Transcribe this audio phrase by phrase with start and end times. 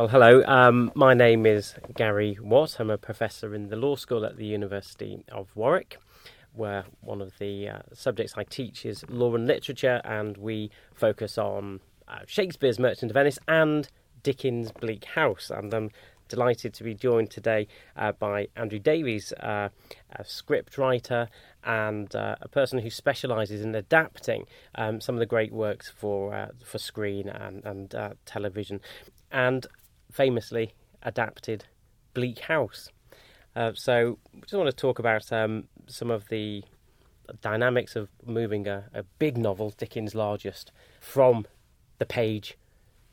[0.00, 0.42] Well, hello.
[0.46, 2.80] Um, my name is Gary Watt.
[2.80, 5.98] I'm a professor in the law school at the University of Warwick,
[6.54, 11.36] where one of the uh, subjects I teach is law and literature, and we focus
[11.36, 13.90] on uh, Shakespeare's Merchant of Venice and
[14.22, 15.50] Dickens' Bleak House.
[15.50, 15.90] And I'm
[16.28, 19.68] delighted to be joined today uh, by Andrew Davies, uh,
[20.16, 21.28] a script writer
[21.62, 24.46] and uh, a person who specialises in adapting
[24.76, 27.94] um, some of the great works for uh, for screen and, and
[28.24, 28.80] television,
[29.30, 29.66] and
[30.10, 31.64] famously adapted
[32.14, 32.90] Bleak House.
[33.56, 36.62] Uh, so, we just want to talk about um, some of the
[37.40, 41.46] dynamics of moving a, a big novel, Dickens' largest, from
[41.98, 42.56] the page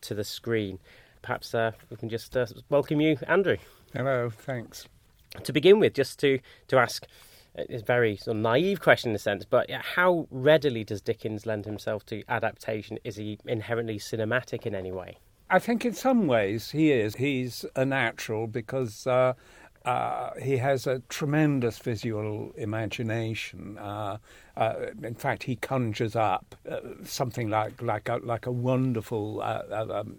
[0.02, 0.80] to the screen
[1.28, 3.58] perhaps uh, we can just uh, welcome you, Andrew.
[3.94, 4.88] Hello, thanks.
[5.44, 6.40] To begin with, just to,
[6.70, 7.06] to ask
[7.56, 11.46] it's a very sort of naive question in a sense, but how readily does Dickens
[11.46, 12.98] lend himself to adaptation?
[13.04, 15.18] Is he inherently cinematic in any way?
[15.50, 17.16] I think in some ways he is.
[17.16, 19.34] He's a natural because uh,
[19.86, 23.78] uh, he has a tremendous visual imagination.
[23.78, 24.18] Uh,
[24.58, 29.62] uh, in fact, he conjures up uh, something like like a, like a wonderful uh,
[29.70, 30.18] uh, um,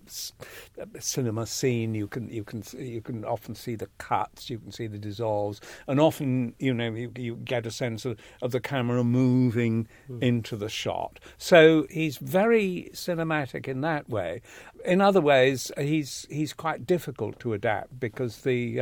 [1.00, 1.92] cinema scene.
[1.96, 5.60] You can you can you can often see the cuts, you can see the dissolves,
[5.88, 10.22] and often you know you, you get a sense of, of the camera moving mm.
[10.22, 11.18] into the shot.
[11.36, 14.40] So he's very cinematic in that way.
[14.84, 18.80] In other ways, he's he's quite difficult to adapt because the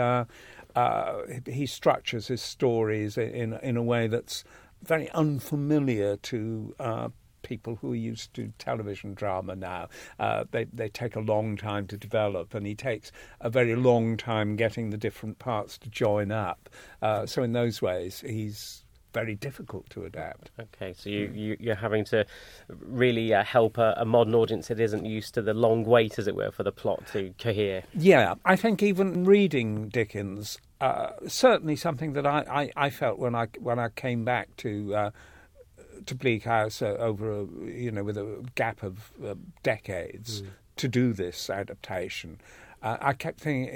[0.77, 4.45] uh, he structures his stories in in a way that's
[4.83, 7.09] very unfamiliar to uh,
[7.43, 9.89] people who are used to television drama now.
[10.19, 14.17] Uh, they they take a long time to develop, and he takes a very long
[14.17, 16.69] time getting the different parts to join up.
[17.01, 18.86] Uh, so in those ways, he's
[19.17, 20.51] very difficult to adapt.
[20.61, 22.27] Okay, so you, you are having to
[22.69, 26.27] really uh, help a, a, modern audience that isn't used to the long wait, as
[26.27, 27.83] it were, for the plot to cohere.
[27.95, 32.45] Yeah, I think even reading Dickens, uh, certainly something that I,
[32.77, 34.95] I, I, felt when I when I came back to.
[34.95, 35.11] Uh,
[36.05, 40.49] to Bleak House uh, over a you know with a gap of uh, decades mm.
[40.77, 42.39] to do this adaptation,
[42.83, 43.67] uh, I kept thinking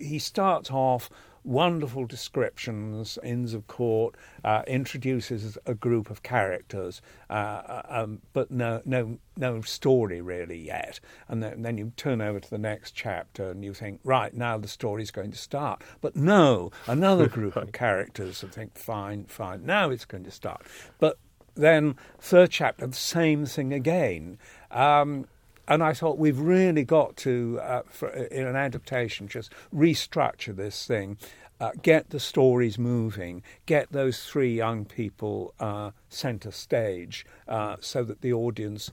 [0.00, 1.10] he starts off
[1.44, 8.80] wonderful descriptions, Inns of Court, uh, introduces a group of characters, uh, um, but no,
[8.84, 11.00] no, no story really yet.
[11.28, 14.58] And then, then, you turn over to the next chapter and you think, right, now
[14.58, 15.82] the story's going to start.
[16.00, 20.62] But no, another group of characters and think, fine, fine, now it's going to start.
[20.98, 21.18] But
[21.54, 24.38] then, third chapter, the same thing again.
[24.70, 25.26] Um,
[25.68, 30.86] and I thought we've really got to, uh, for, in an adaptation, just restructure this
[30.86, 31.16] thing,
[31.60, 38.04] uh, get the stories moving, get those three young people uh, centre stage, uh, so
[38.04, 38.90] that the audience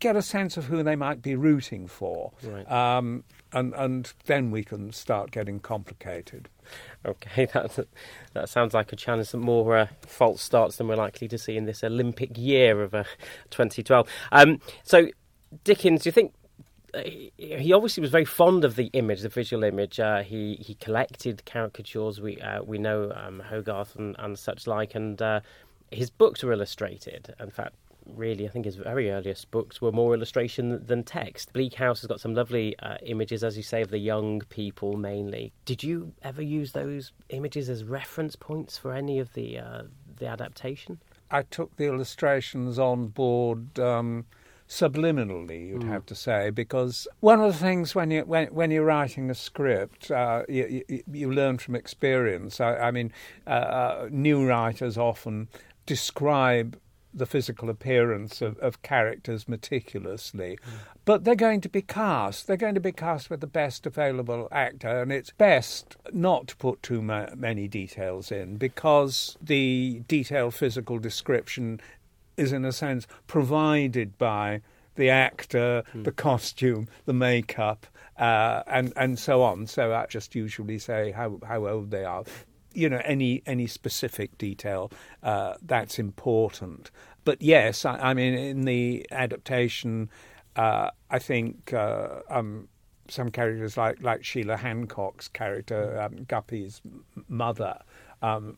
[0.00, 2.70] get a sense of who they might be rooting for, right.
[2.70, 6.48] um, and and then we can start getting complicated.
[7.06, 7.78] Okay, that
[8.32, 11.56] that sounds like a chance some more uh, false starts than we're likely to see
[11.56, 13.04] in this Olympic year of uh,
[13.50, 14.08] 2012.
[14.32, 15.08] Um, so
[15.64, 16.32] Dickens, do you think
[16.94, 20.00] uh, he obviously was very fond of the image, the visual image.
[20.00, 22.20] Uh, he he collected caricatures.
[22.20, 25.40] We uh, we know um, Hogarth and, and such like, and uh,
[25.90, 27.34] his books were illustrated.
[27.38, 27.74] In fact,
[28.06, 31.52] really, I think his very earliest books were more illustration than text.
[31.52, 34.96] Bleak House has got some lovely uh, images, as you say, of the young people
[34.96, 35.52] mainly.
[35.64, 39.82] Did you ever use those images as reference points for any of the uh,
[40.16, 41.00] the adaptation?
[41.30, 43.78] I took the illustrations on board.
[43.78, 44.26] Um
[44.70, 45.88] subliminally, you'd mm.
[45.88, 49.34] have to say, because one of the things when you when when you're writing a
[49.34, 52.60] script, uh, you, you, you, learn from experience.
[52.60, 53.12] I, I mean,
[53.48, 55.48] uh, uh, new writers often
[55.86, 56.78] describe
[57.12, 60.56] the physical appearance of, of characters meticulously.
[60.62, 60.72] Mm.
[61.04, 62.46] But they're going to be cast.
[62.46, 66.56] They're going to be cast with the best available actor, and it's best not to
[66.56, 71.80] put too ma- many details in because the detailed physical description
[72.40, 74.62] is, in a sense, provided by
[74.96, 76.04] the actor, mm.
[76.04, 77.86] the costume, the makeup,
[78.18, 79.66] uh, and and so on.
[79.66, 82.24] So I just usually say how how old they are.
[82.72, 84.90] You know, any any specific detail
[85.22, 86.90] uh, that's important.
[87.24, 90.08] But yes, I, I, mean, in the adaptation,
[90.56, 92.68] uh, I think uh, um,
[93.08, 96.80] some characters like like Sheila Hancock's character, um, Guppy's
[97.28, 97.78] mother.
[98.22, 98.56] Um,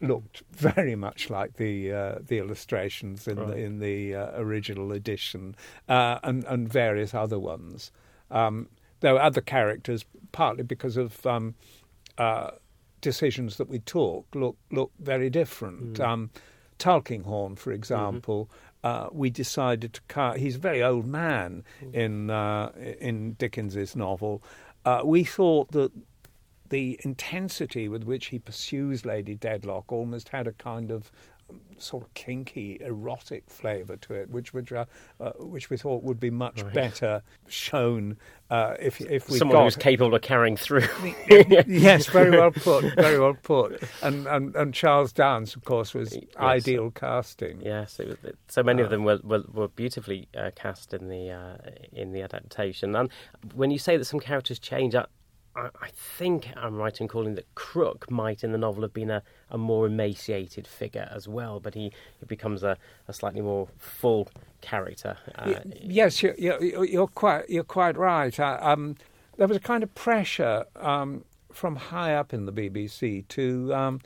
[0.00, 3.48] looked very much like the uh, the illustrations in right.
[3.48, 5.54] the in the uh, original edition,
[5.88, 7.92] uh, and and various other ones.
[8.30, 8.68] Um,
[9.00, 11.54] there were other characters, partly because of um,
[12.18, 12.50] uh,
[13.00, 15.94] decisions that we took, look look very different.
[15.94, 16.04] Mm.
[16.04, 16.30] Um,
[16.78, 18.48] Tulkinghorn, for example,
[18.84, 20.38] uh, we decided to cut.
[20.38, 24.42] He's a very old man in uh, in Dickens's novel.
[24.84, 25.90] Uh, we thought that
[26.70, 31.10] the intensity with which he pursues Lady Dedlock almost had a kind of
[31.78, 34.84] sort of kinky, erotic flavour to it, which which, uh,
[35.20, 36.74] uh, which we thought would be much right.
[36.74, 38.16] better shown
[38.50, 40.88] uh, if if we someone got, who's capable of carrying through.
[41.28, 43.82] yes, very well put, very well put.
[44.02, 46.24] And and, and Charles Dance, of course, was yes.
[46.36, 47.60] ideal casting.
[47.62, 48.16] Yes, was,
[48.48, 51.56] so many of uh, them were were, were beautifully uh, cast in the uh,
[51.92, 52.96] in the adaptation.
[52.96, 53.10] And
[53.54, 55.06] when you say that some characters change, I,
[55.58, 59.22] I, think I'm right in calling that Krook might in the novel have been a,
[59.50, 62.76] a more emaciated figure as well, but he, he becomes a,
[63.08, 64.28] a slightly more full
[64.60, 65.16] character.
[65.34, 68.38] Uh, yes, you're, you're, you're, quite you're quite right.
[68.38, 68.96] Uh, um,
[69.36, 74.00] there was a kind of pressure um, from high up in the BBC to um,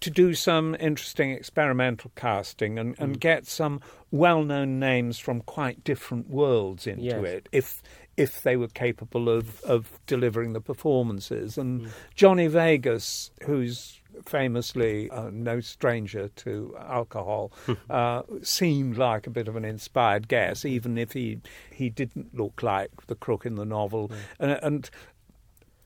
[0.00, 3.20] to do some interesting experimental casting and, and mm.
[3.20, 7.24] get some well-known names from quite different worlds into yes.
[7.24, 7.48] it.
[7.52, 7.82] If
[8.20, 11.56] if they were capable of, of delivering the performances.
[11.56, 11.90] And mm.
[12.14, 17.50] Johnny Vegas, who's famously uh, no stranger to alcohol,
[17.90, 21.40] uh, seemed like a bit of an inspired guess, even if he
[21.72, 24.08] he didn't look like the Krook in the novel.
[24.08, 24.16] Mm.
[24.38, 24.90] And, and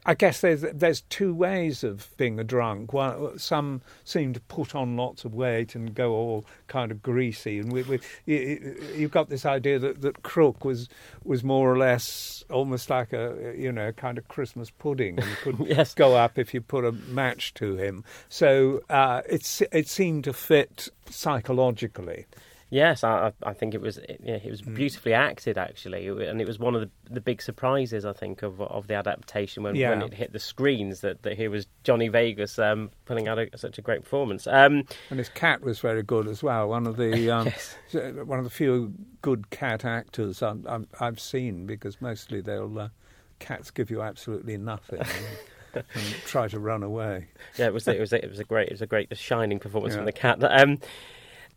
[0.06, 2.92] I guess there's there's two ways of being a drunk.
[2.92, 7.58] One, some seem to put on lots of weight and go all kind of greasy,
[7.58, 10.88] and we, we, you, you've got this idea that, that Krook was
[11.24, 15.58] was more or less almost like a you know kind of Christmas pudding and could
[15.66, 15.94] yes.
[15.94, 18.04] go up if you put a match to him.
[18.28, 22.26] So uh, it's it seemed to fit psychologically.
[22.70, 24.74] Yes, I, I think it was it, it was mm.
[24.74, 28.60] beautifully acted actually, and it was one of the, the big surprises I think of
[28.60, 29.90] of the adaptation when, yeah.
[29.90, 33.48] when it hit the screens that, that here was Johnny Vegas um, putting out a,
[33.56, 34.46] such a great performance.
[34.46, 36.68] Um, and his cat was very good as well.
[36.68, 37.76] One of the um, yes.
[38.24, 40.54] one of the few good cat actors i
[40.98, 42.88] have seen because mostly they'll uh,
[43.38, 45.02] cats give you absolutely nothing.
[45.74, 45.86] and
[46.26, 47.26] try to run away.
[47.56, 49.92] Yeah, it was it was it was a great it was a great shining performance
[49.92, 49.98] yeah.
[49.98, 50.38] from the cat.
[50.42, 50.78] Um,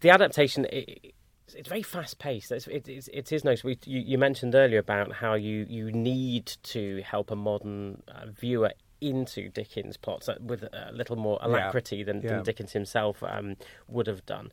[0.01, 0.65] the adaptation.
[0.65, 1.13] It,
[1.55, 2.51] it's very fast paced.
[2.51, 3.63] It's, it, it's, it is nice.
[3.63, 8.25] We, you, you, mentioned earlier about how you, you need to help a modern uh,
[8.27, 12.03] viewer into Dickens' plots uh, with a little more alacrity yeah.
[12.03, 12.29] Than, yeah.
[12.29, 13.55] than, Dickens himself um,
[13.87, 14.51] would have done.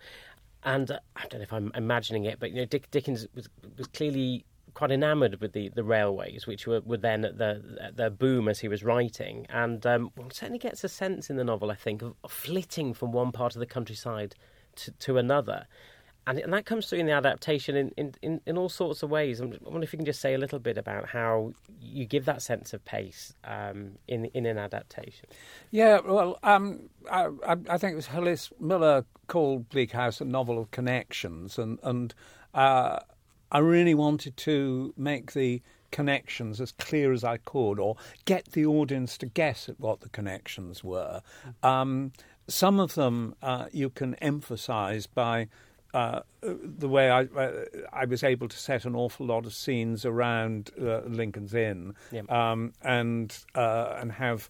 [0.62, 3.49] And uh, I don't know if I'm imagining it, but you know, Dick, Dickens was,
[3.76, 4.44] was clearly
[4.75, 8.61] quite enamoured with the, the railways, which were, were then at the their boom as
[8.61, 9.46] he was writing.
[9.49, 12.93] And um, one certainly gets a sense in the novel, I think, of, of flitting
[12.93, 14.35] from one part of the countryside
[14.76, 15.67] to, to another.
[16.26, 19.11] And, and that comes through in the adaptation in, in, in, in all sorts of
[19.11, 19.43] ways.
[19.43, 22.41] I wonder if you can just say a little bit about how you give that
[22.41, 25.29] sense of pace um, in in an adaptation.
[25.71, 30.59] Yeah, well, um, I, I, think it was Hillis Miller called Bleak House a novel
[30.59, 32.15] of connections, and and
[32.55, 33.00] uh,
[33.53, 35.61] I really wanted to make the
[35.91, 40.09] connections as clear as I could, or get the audience to guess at what the
[40.09, 41.20] connections were.
[41.47, 41.67] Mm-hmm.
[41.67, 42.12] Um,
[42.49, 45.49] some of them uh, you can emphasize by
[45.93, 50.05] uh, the way I, uh, I was able to set an awful lot of scenes
[50.05, 51.94] around uh, Lincoln's Inn.
[52.29, 54.49] Um, and uh, and have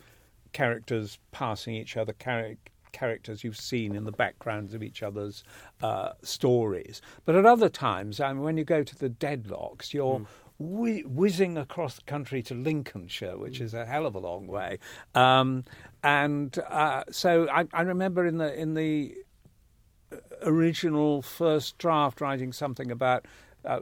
[0.52, 2.56] characters passing each other, char-
[2.92, 5.44] characters you've seen in the backgrounds of each other's
[5.82, 7.02] uh, stories.
[7.26, 10.26] But at other times, I mean, when you go to the Dedlocks, you're mm
[10.58, 14.78] whizzing across the country to Lincolnshire, which is a hell of a long way.
[15.14, 15.64] Um,
[16.02, 19.16] and uh, so I, I, remember in the in the
[20.42, 23.26] original first draft writing something about.
[23.64, 23.80] Uh,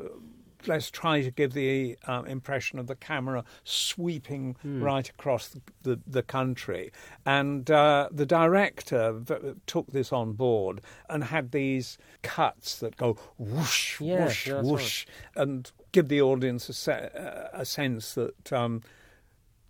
[0.68, 4.80] let's try to give the uh, impression of the camera sweeping mm.
[4.80, 6.92] right across the, the, the country.
[7.26, 13.16] And uh, the director v- took this on board and had these cuts that go
[13.38, 15.42] whoosh, whoosh, whoosh, right.
[15.42, 17.10] and give the audience a, se-
[17.52, 18.82] a sense that um,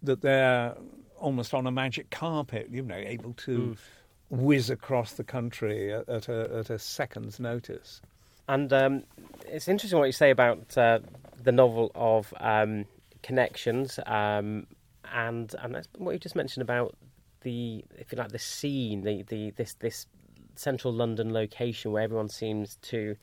[0.03, 0.75] that they're
[1.19, 3.77] almost on a magic carpet, you know, able to mm.
[4.31, 8.01] whiz across the country at, at, a, at a second's notice.
[8.49, 9.05] And um,
[9.47, 10.99] it's interesting what you say about uh,
[11.41, 12.87] the novel of um,
[13.23, 14.67] connections, um,
[15.15, 16.97] and and that's what you just mentioned about
[17.43, 20.07] the, if you like, the scene, the, the this this
[20.55, 23.17] central London location where everyone seems to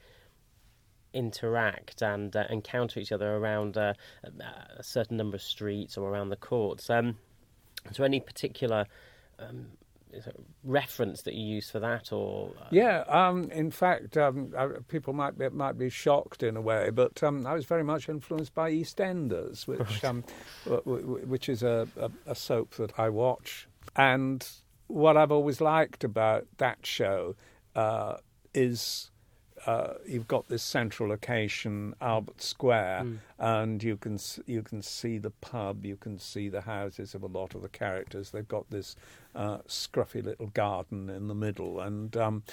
[1.13, 3.93] interact and uh, encounter each other around uh,
[4.77, 6.89] a certain number of streets or around the courts.
[6.89, 7.17] Um,
[7.89, 8.85] is there any particular
[9.39, 9.67] um,
[10.63, 12.65] reference that you use for that, or uh...
[12.71, 13.03] yeah?
[13.07, 14.53] Um, in fact, um,
[14.87, 18.09] people might be, might be shocked in a way, but um, I was very much
[18.09, 20.03] influenced by EastEnders, which right.
[20.05, 20.23] Um,
[20.65, 24.47] which is a, a, a soap that I watch, and
[24.87, 27.35] what I've always liked about that show
[27.75, 28.17] uh,
[28.53, 29.11] is
[29.65, 33.17] uh, you've got this central location, Albert Square, Mm.
[33.39, 37.27] and you can you can see the pub, you can see the houses of a
[37.27, 38.31] lot of the characters.
[38.31, 38.95] They've got this
[39.35, 42.43] uh, scruffy little garden in the middle, and um,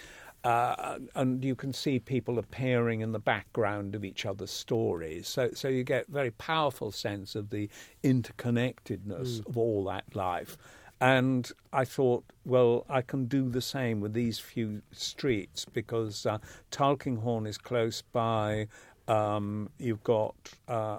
[0.44, 5.26] uh, and you can see people appearing in the background of each other's stories.
[5.26, 7.68] So so you get a very powerful sense of the
[8.04, 10.56] interconnectedness of all that life.
[11.00, 16.38] And I thought, well, I can do the same with these few streets because uh,
[16.70, 18.68] Tulkinghorn is close by.
[19.08, 20.34] Um, you've got
[20.68, 20.98] uh,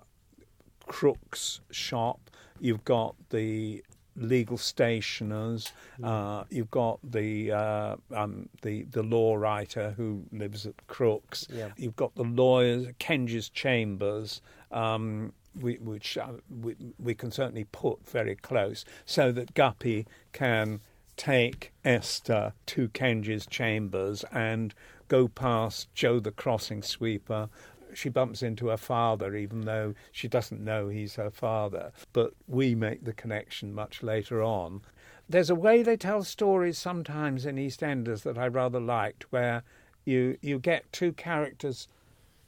[0.87, 2.19] Krook's shop.
[2.59, 3.83] You've got the
[4.15, 5.71] legal stationers.
[6.03, 11.47] Uh, you've got the uh, um, the the law writer who lives at Krook's.
[11.51, 11.69] Yeah.
[11.77, 14.41] You've got the lawyers, Kenge's chambers.
[14.71, 20.81] Um, which uh, we, we can certainly put very close, so that Guppy can
[21.15, 24.73] take Esther to Kenge's chambers and
[25.07, 27.49] go past Jo the crossing sweeper.
[27.93, 31.91] She bumps into her father, even though she doesn't know he's her father.
[32.13, 34.81] But we make the connection much later on.
[35.27, 39.63] There's a way they tell stories sometimes in EastEnders that I rather liked, where
[40.05, 41.87] you you get two characters,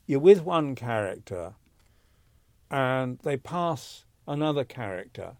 [0.05, 1.55] you're with one character,
[2.71, 5.33] and they pass another character,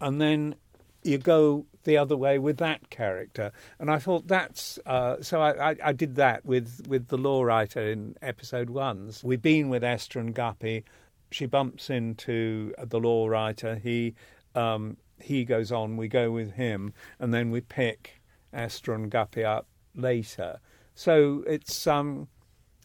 [0.00, 0.54] and then
[1.02, 3.52] you go the other way with that character.
[3.78, 5.40] And I thought that's uh, so.
[5.40, 9.24] I, I, I did that with with the law writer in episode ones.
[9.24, 10.84] We've been with Esther and Guppy.
[11.30, 13.76] She bumps into the law writer.
[13.76, 14.14] He
[14.54, 15.96] um, he goes on.
[15.96, 18.20] We go with him, and then we pick
[18.52, 20.60] Esther and Guppy up later.
[20.94, 22.28] So it's um,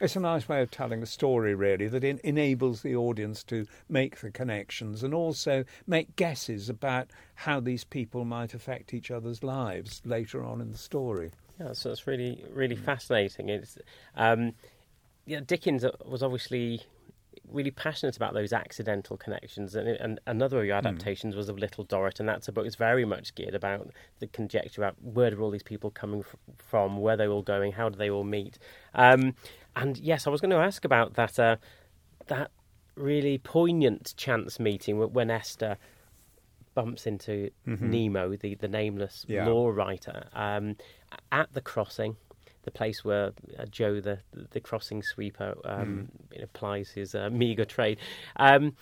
[0.01, 3.65] it's a nice way of telling a story, really, that en- enables the audience to
[3.87, 9.43] make the connections and also make guesses about how these people might affect each other's
[9.43, 11.31] lives later on in the story.
[11.59, 13.49] Yeah, so it's really, really fascinating.
[13.49, 13.77] It's,
[14.15, 14.53] um,
[15.25, 16.81] yeah, Dickens was obviously
[17.49, 21.85] really passionate about those accidental connections, and, and another of your adaptations was of Little
[21.85, 25.41] Dorrit, and that's a book that's very much geared about the conjecture about where are
[25.41, 28.57] all these people coming f- from, where they're all going, how do they all meet,
[28.93, 29.35] um,
[29.75, 31.55] and yes, I was going to ask about that uh,
[32.27, 32.51] that
[32.95, 35.77] really poignant chance meeting when Esther
[36.73, 39.47] bumps into Nemo, the, the nameless Yeah.
[39.47, 40.75] law writer, um,
[41.31, 42.17] at the crossing,
[42.63, 44.19] the place where uh, Jo, the
[44.51, 46.09] the crossing sweeper, um,
[46.41, 47.97] applies his uh, meagre trade.
[48.37, 48.75] Um,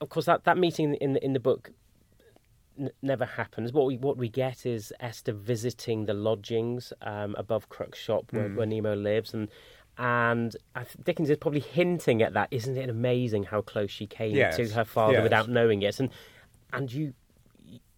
[0.00, 1.70] of course, that, that meeting in the, in the book
[2.78, 3.72] n- never happens.
[3.72, 8.48] What we what we get is Esther visiting the lodgings um, above Krook's shop where,
[8.50, 9.48] where Nemo lives, and
[9.98, 10.54] and
[11.04, 12.48] Dickens is probably hinting at that.
[12.50, 15.22] Isn't it amazing how close she came Yes, to her father yes.
[15.22, 15.98] without knowing it?
[16.00, 16.10] And
[16.72, 17.14] and you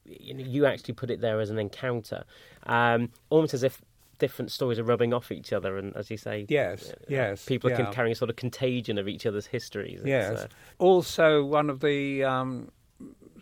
[0.05, 2.25] you, know, you actually put it there as an encounter,
[2.65, 3.83] um, almost as if
[4.19, 7.71] different stories are rubbing off each other, and as you say, Yes, uh, yes, people
[7.71, 7.77] yeah.
[7.77, 10.01] can carry a sort of contagion of each other's histories.
[10.05, 10.39] Yes.
[10.39, 10.47] uh,
[10.79, 12.71] Also, one of the um,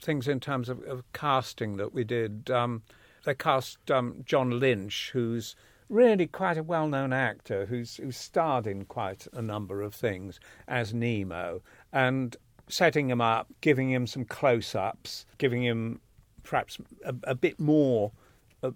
[0.03, 2.83] things in terms of, of casting that we did, um,
[3.25, 5.57] they cast um, John Lynch, who's
[5.89, 10.93] really quite a well-known actor, who's who's starred in quite a number of things as
[10.95, 11.63] Nemo,
[11.93, 12.37] and
[12.69, 16.01] setting him up, giving him some close-ups, giving him
[16.43, 18.13] perhaps a, a bit more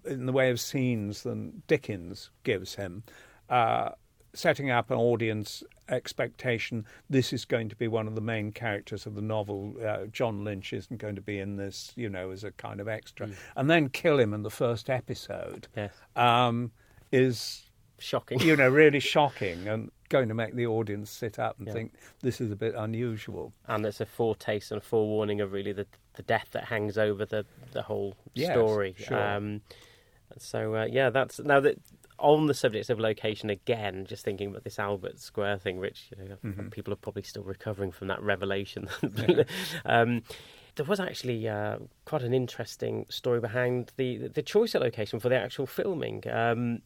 [0.05, 3.03] in the way of scenes than Dickens gives him.
[3.49, 3.91] Uh,
[4.33, 6.87] setting up an audience expectation.
[7.09, 9.75] This is going to be one of the main characters of the novel.
[9.85, 12.89] Uh, john lynch isn't going to be in this you know as a kind of
[12.89, 13.29] extra.
[13.57, 15.67] And then kill him in the first episode.
[15.77, 16.71] Yes, um,
[17.13, 17.65] is
[17.99, 18.41] shocking.
[18.41, 21.73] you know really shocking and going to make the audience sit up and Yeah.
[21.75, 25.73] think this is a bit unusual and it's a foretaste and a forewarning of really
[25.73, 28.95] the the death that hangs over the the whole Yes, story.
[28.99, 29.17] sure.
[29.37, 29.61] Um,
[30.39, 31.77] so uh, yeah, that's now that
[32.19, 34.05] on the subject of location again.
[34.07, 36.69] Just thinking about this Albert Square thing, which you know, Mm-hmm.
[36.69, 38.89] people are probably still recovering from that revelation.
[39.85, 40.23] um,
[40.77, 45.29] there was actually uh, quite an interesting story behind the the choice of location for
[45.29, 46.23] the actual filming.
[46.31, 46.81] Um,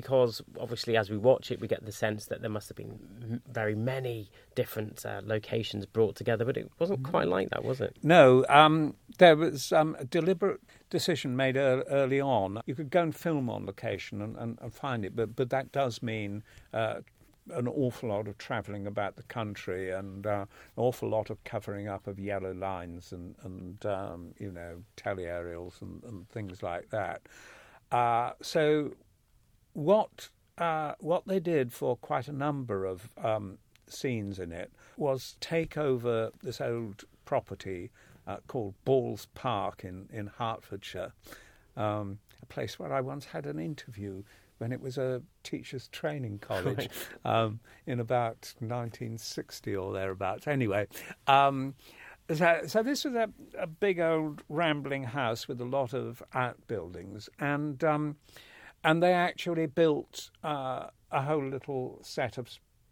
[0.00, 3.40] because obviously, as we watch it, we get the sense that there must have been
[3.50, 7.10] very many different uh, locations brought together, but it wasn't Mm-hmm.
[7.10, 7.96] quite like that, was it?
[8.02, 10.60] No, um, there was um, a deliberate
[10.90, 12.60] decision made ear early on.
[12.66, 15.72] You could go and film on location and, and, and find it, but but that
[15.72, 16.42] does mean
[16.74, 16.96] uh,
[17.52, 20.44] an awful lot of travelling about the country and uh,
[20.76, 25.80] an awful lot of covering up of yellow lines and and um, you know teleaerials
[25.80, 27.22] and, and things like that.
[27.92, 28.92] Uh, so
[29.76, 35.36] what uh, what they did for quite a number of um, scenes in it was
[35.38, 37.90] take over this old property
[38.26, 41.12] uh, called Balls Park in in Hertfordshire,
[41.76, 44.22] um, a place where I once had an interview
[44.58, 46.88] when it was a teachers' training college
[47.26, 50.46] um, in about 1960 or thereabouts.
[50.46, 50.86] Anyway.
[51.26, 51.74] Um,
[52.34, 57.28] so, so this was a, a big old rambling house with a lot of outbuildings,
[57.38, 58.16] and um,
[58.86, 62.48] and they actually built uh, a whole little set of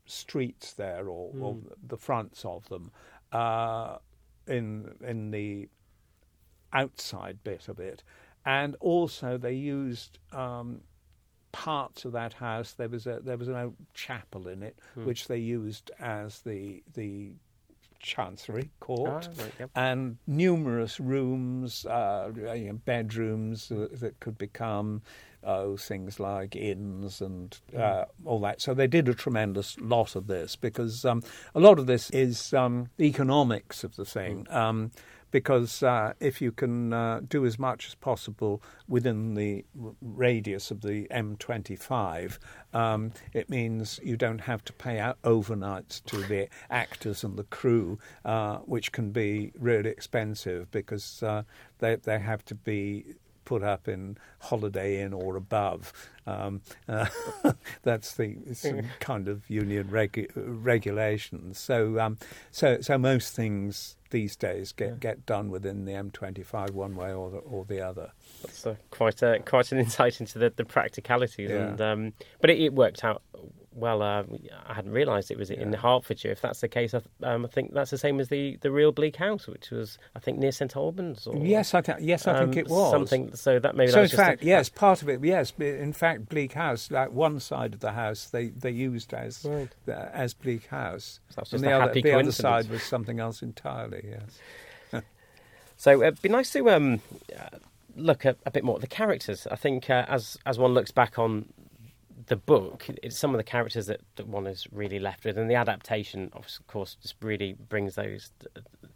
[0.06, 1.42] streets there, or, mm.
[1.42, 1.68] or hmm.
[1.86, 2.90] the fronts of them,
[3.32, 3.96] uh,
[4.48, 5.68] in in the
[6.72, 8.02] outside bit of it,
[8.44, 10.80] and also they used um,
[11.52, 12.72] parts of that house.
[12.72, 15.04] There was a there was an old chapel in it, mm.
[15.04, 17.30] which they used as the the
[18.00, 19.70] Chancery Court, ah, right, yep.
[19.74, 22.30] and numerous rooms, uh,
[22.84, 25.00] bedrooms that could become
[25.44, 28.06] oh, things like inns and uh, mm.
[28.24, 28.60] all that.
[28.60, 31.22] So they did a tremendous lot of this because um,
[31.54, 34.46] a lot of this is um, economics of the thing.
[34.50, 34.54] Mm.
[34.54, 34.90] Um,
[35.34, 40.70] because uh, if you can uh, do as much as possible within the r- radius
[40.70, 42.38] of the M25,
[42.72, 47.42] um, it means you don't have to pay out overnights to the actors and the
[47.42, 51.42] crew, uh, which can be really expensive because uh,
[51.80, 55.92] they they have to be put up in Holiday Inn or above.
[56.26, 57.06] Um, uh,
[57.82, 58.36] that's the
[59.00, 61.58] kind of union regu- regulations.
[61.58, 62.18] So, um,
[62.50, 64.94] so, so most things these days get, yeah.
[65.00, 68.12] get done within the M25 one way or the, or the other.
[68.42, 71.56] That's uh, quite a, quite an insight into the, the practicalities, yeah.
[71.56, 73.22] and um, but it, it, worked out
[73.74, 74.22] well, uh,
[74.66, 75.60] I hadn't realised it was yeah.
[75.60, 76.30] in Hertfordshire.
[76.30, 78.92] If that's the case, I, um, I, think that's the same as the, the real
[78.92, 81.26] Bleak House, which was I think near St Albans.
[81.26, 83.34] Or, yes, I th- yes, I um, think it was something.
[83.34, 83.90] So that maybe.
[83.90, 85.22] So that in fact, a, yes, part of it.
[85.24, 89.44] Yes, in fact, Bleak House, like one side of the house, they, they used as
[89.44, 89.68] right.
[89.86, 94.16] as Bleak House, so and the, other, the other side was something else entirely.
[94.92, 95.02] Yes.
[95.76, 97.00] so it'd be nice to um,
[97.96, 99.48] look at a bit more at the characters.
[99.50, 101.46] I think uh, as as one looks back on
[102.26, 105.54] the book, some of the characters that, that one is really left with, and the
[105.54, 108.32] adaptation, of course, just really brings those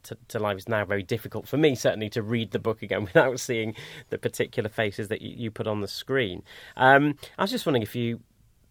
[0.05, 0.57] to, to, life.
[0.57, 3.75] It's now very difficult for me, certainly, to read the book again without seeing
[4.11, 6.43] the particular faces that you, you put on the screen.
[6.77, 8.21] Um, I was just wondering if you,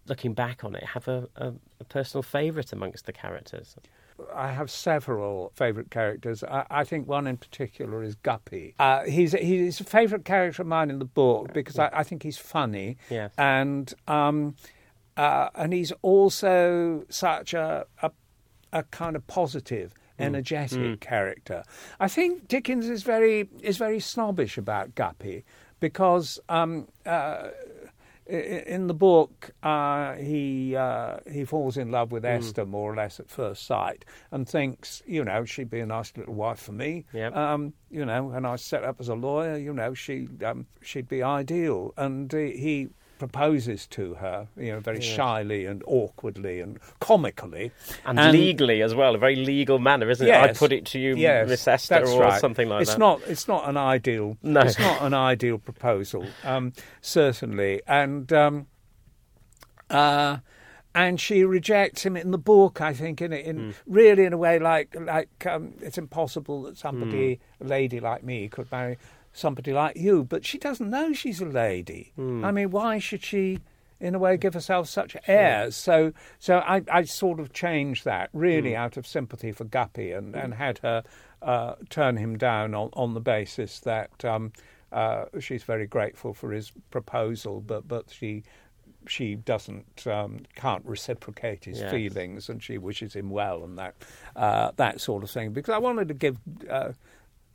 [0.07, 3.75] looking back on it, have a, a, a personal favourite amongst the characters.
[4.33, 6.43] I have several favourite characters.
[6.43, 8.73] I, I, think one in particular is Guppy.
[8.79, 12.23] Uh, he's he's a favourite character of mine in the book because I, I think
[12.23, 12.97] he's funny.
[13.09, 13.31] Yes.
[13.37, 14.55] And um,
[15.17, 18.11] uh, and he's also such a, a,
[18.71, 20.25] a kind of positive, mm.
[20.25, 20.99] energetic mm.
[20.99, 21.63] character.
[21.99, 25.43] I think Dickens is very is very snobbish about Guppy
[25.79, 27.49] because um, uh,
[28.29, 32.37] in the book, uh, he uh, he falls in love with mm.
[32.37, 36.15] Esther more or less at first sight, and thinks, you know, she'd be a nice
[36.17, 37.05] little wife for me.
[37.13, 37.35] Yep.
[37.35, 39.57] Um, you know, and I set up as a lawyer.
[39.57, 45.01] You know, she um, she'd be ideal, and he proposes to her, you know, very
[45.01, 47.71] shyly and awkwardly and comically.
[48.05, 50.49] And, and, legally as well, a very legal manner, isn't yes, it?
[50.49, 52.39] I put it to you, yes, Miss Esther, or right.
[52.39, 52.99] something like it's that.
[52.99, 54.61] Not, it's not an ideal, no.
[54.61, 57.81] it's not an ideal proposal, um, certainly.
[57.87, 58.67] And, um,
[59.89, 60.37] uh,
[60.97, 62.81] and she rejects him in the book.
[62.81, 63.73] I think in in mm.
[63.85, 67.65] really in a way like like um, it's impossible that somebody, mm.
[67.65, 68.97] a lady like me, could marry
[69.37, 72.11] somebody like you, but she doesn't know she's a lady.
[72.17, 72.43] Mm.
[72.43, 73.59] I mean, why should she,
[73.99, 75.75] in a way, give herself such airs?
[75.75, 78.77] So, so I, I sort of changed that really mm.
[78.77, 81.03] out of sympathy for Guppy and, and had her
[81.41, 84.51] uh, turn him down on, on the basis that um,
[84.91, 88.43] uh, she's very grateful for his proposal, but but she
[89.07, 91.91] she doesn't um, can't reciprocate his yes.
[91.91, 93.95] feelings, and she wishes him well and that
[94.35, 95.51] uh, that sort of thing.
[95.51, 96.37] Because I wanted to give
[96.69, 96.93] uh,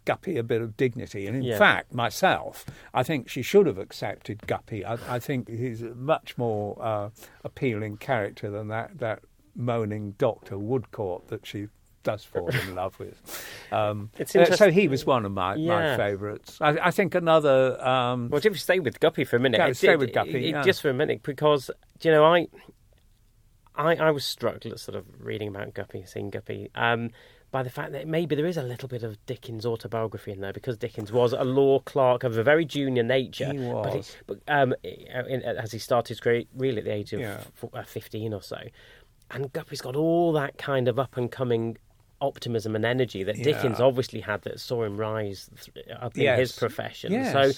[0.04, 1.26] Guppy a bit of dignity.
[1.26, 1.58] And in yeah.
[1.58, 4.84] fact, myself, I think she should have accepted Guppy.
[4.84, 7.10] I, I think he's a much more uh,
[7.44, 9.20] appealing character than that, that
[9.54, 10.58] moaning Dr.
[10.58, 11.68] Woodcourt that she
[12.02, 13.46] does fall in love with.
[13.70, 15.68] Um, uh, so he was one of my, yeah.
[15.68, 16.58] my favourites.
[16.60, 17.80] I, I, think another.
[17.86, 20.50] Um, well, if you stay with Guppy for a minute, it, stay with Guppy, it,
[20.50, 20.62] yeah.
[20.62, 22.48] just for a minute, because you know I,
[23.74, 26.70] I, I was struck sort of reading about Guppy, seeing Guppy.
[26.74, 27.10] Um,
[27.52, 30.54] by the fact that maybe there is a little bit of Dickens' autobiography in there
[30.54, 33.52] because Dickens was a law clerk of a very junior nature.
[33.52, 34.16] He was.
[34.26, 37.20] But, he, but um, in, as he started his career, really at the age of
[37.20, 37.42] yeah.
[37.62, 38.56] f- uh, 15 or so.
[39.30, 41.76] And Guppy's got all that kind of up and coming
[42.22, 45.50] optimism and energy that Dickens obviously had that saw him rise
[46.00, 46.38] up in yes.
[46.38, 47.12] his profession.
[47.12, 47.32] Yes.
[47.32, 47.52] So,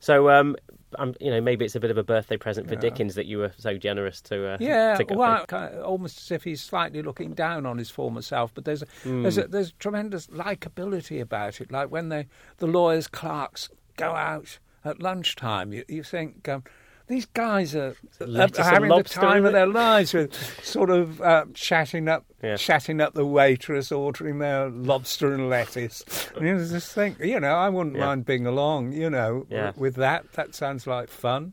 [0.00, 0.56] so um,
[0.98, 2.80] um, you know, maybe it's a bit of a birthday present for yeah.
[2.80, 4.54] Dickens that you were so generous to.
[4.54, 5.44] Uh, yeah, to well,
[5.84, 8.52] almost as if he's slightly looking down on his former self.
[8.54, 9.22] But there's a, mm.
[9.22, 11.70] there's a, there's tremendous likability about it.
[11.70, 12.26] Like when the
[12.58, 16.48] the lawyers' clerks go out at lunchtime, you, you think.
[16.48, 16.64] Um,
[17.10, 20.32] these guys are, are having the time of their lives with
[20.64, 22.56] sort of uh, chatting up, Yeah.
[22.56, 26.04] chatting up the waitress, ordering their lobster and lettuce.
[26.36, 28.06] And you just think, you know, I wouldn't Yeah.
[28.06, 29.72] mind being along, you know, Yeah.
[29.76, 30.32] with that.
[30.34, 31.52] That sounds like fun.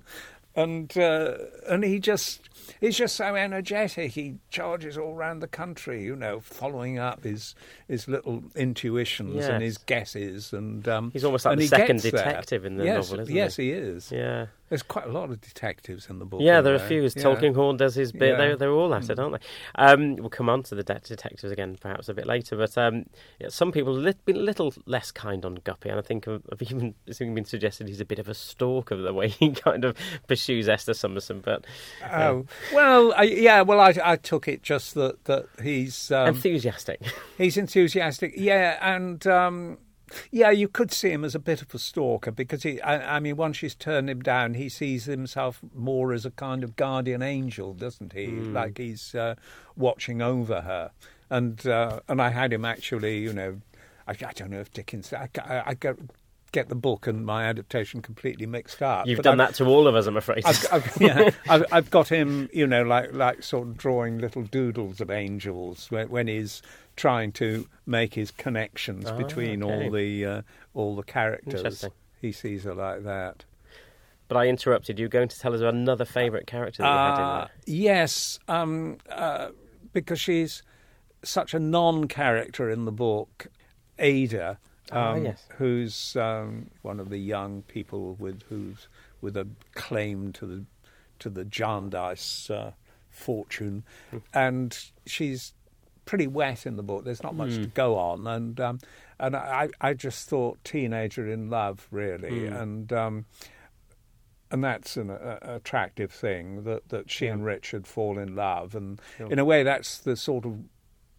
[0.56, 1.36] And uh,
[1.68, 2.50] and he just
[2.82, 4.12] he's just so energetic.
[4.14, 7.54] He charges all around the country, you know, following up his
[7.88, 10.54] his little intuitions and his guesses.
[10.54, 12.12] And um, He's almost like the second gets there.
[12.26, 13.70] detective in the yes, novel, isn't yes, he?
[13.70, 14.12] Yes, he is.
[14.12, 14.46] Yeah.
[14.70, 16.42] There's quite a lot of detectives in the book.
[16.42, 17.04] Yeah, there are a few.
[17.04, 17.24] As Yeah.
[17.24, 18.38] Tulkinghorn does his bit, Yeah.
[18.38, 19.48] they're, they're all at it, aren't they?
[19.76, 23.06] Um, we'll come on to the de- detectives again perhaps a bit later, but um,
[23.40, 26.28] yeah, some people have lit- been a little less kind on Guppy, and I think
[26.28, 29.30] I've I've even, it's even been suggested he's a bit of a stalker the way
[29.30, 29.96] he kind of
[30.28, 31.66] pursues Esther Summerson, but
[32.12, 33.62] Oh well, I, yeah.
[33.62, 37.02] Well, I, I took it just that that he's um, enthusiastic.
[37.38, 38.34] he's enthusiastic.
[38.36, 39.78] Yeah, and um,
[40.32, 42.82] yeah, you could see him as a bit of a stalker because he.
[42.82, 46.64] I, I mean, once she's turned him down, he sees himself more as a kind
[46.64, 48.28] of guardian angel, doesn't he?
[48.28, 49.36] Like he's uh,
[49.76, 50.92] watching over her,
[51.30, 53.20] and uh, and I had him actually.
[53.20, 53.62] You know,
[54.08, 55.12] I, I don't know if Dickens.
[55.14, 55.98] I, I, I get
[56.54, 59.06] get the book and my adaptation completely mixed up.
[59.06, 60.44] You've but done I've- that to all of us, I'm afraid.
[60.46, 64.44] I've, I've, yeah, I've, I've got him, you know, like like sort of drawing little
[64.44, 66.62] doodles of angels when, when he's
[66.98, 69.86] trying to make his connections Ah, between okay.
[69.86, 70.42] all the uh,
[70.74, 71.86] all the characters.
[72.22, 73.46] He sees her like that.
[74.28, 75.00] but I interrupted.
[75.00, 77.38] You were going to tell us about another favourite character that you had in Uh,
[77.46, 77.50] there.
[77.66, 79.50] yes, um, uh,
[79.94, 80.64] because she's
[81.24, 83.48] such a non-character in the book,
[84.00, 84.60] Ada.
[84.92, 85.46] Ah, Um, yes.
[85.58, 88.88] who's um, one of the young people with who's
[89.22, 90.66] with a claim to the
[91.20, 92.72] to the Jarndyce uh,
[93.10, 94.18] fortune, Hmm.
[94.34, 95.54] and she's
[96.08, 97.06] pretty wet in the book.
[97.06, 97.62] There's not much Hmm.
[97.64, 98.80] to go on, and um,
[99.20, 102.54] and I I just thought teenager in love really, Hmm.
[102.56, 102.94] and.
[102.94, 103.26] Um,
[104.50, 109.02] and that's an uh, attractive thing that, that she and Richard fall in love, and
[109.18, 109.30] Sure.
[109.30, 110.58] in a way, that's the sort of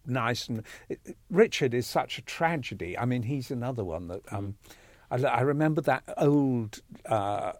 [0.06, 0.98] nice and it,
[1.28, 2.96] Richard is such a tragedy.
[2.96, 4.56] I mean, he's another one that um,
[5.10, 7.52] I, I remember that old uh,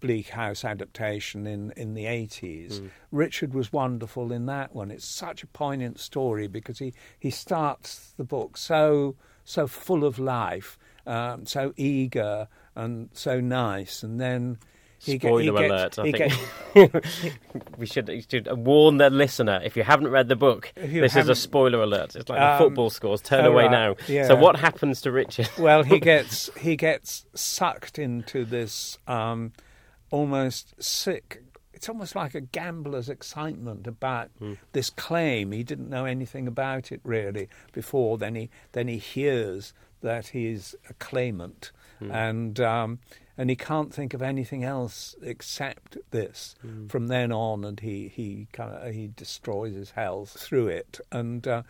[0.00, 2.80] Bleak House adaptation in in the eighties.
[3.12, 4.90] Richard was wonderful in that one.
[4.90, 10.18] It's such a poignant story because he he starts the book so so full of
[10.18, 14.58] life, um, so eager and so nice, and then.
[15.02, 15.98] He get- Spoiler gets- alert!
[15.98, 17.04] I he think get-
[17.78, 20.74] we should, should warn the listener if you haven't read the book.
[20.76, 22.14] This is a spoiler alert.
[22.16, 23.22] It's like the Um, football scores.
[23.22, 23.96] Turn oh, away right, now.
[24.08, 24.26] yeah.
[24.26, 25.48] So what happens to Richard?
[25.58, 29.52] well, he gets he gets sucked into this um,
[30.10, 31.42] almost sick.
[31.72, 34.30] It's almost like a gambler's excitement about
[34.72, 35.52] this claim.
[35.52, 38.18] He didn't know anything about it really before.
[38.18, 42.98] Then he then he hears that he's a claimant, and um,
[43.38, 46.54] and he can't think of anything else except this
[46.88, 47.64] from then on.
[47.64, 51.62] And he he kind of he destroys his health through it, and uh,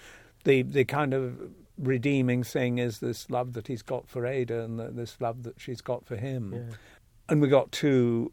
[0.43, 4.79] the the kind of redeeming thing is this love that he's got for Ada and
[4.79, 6.53] the, this love that she's got for him.
[6.53, 6.77] Yeah.
[7.31, 8.33] And we got two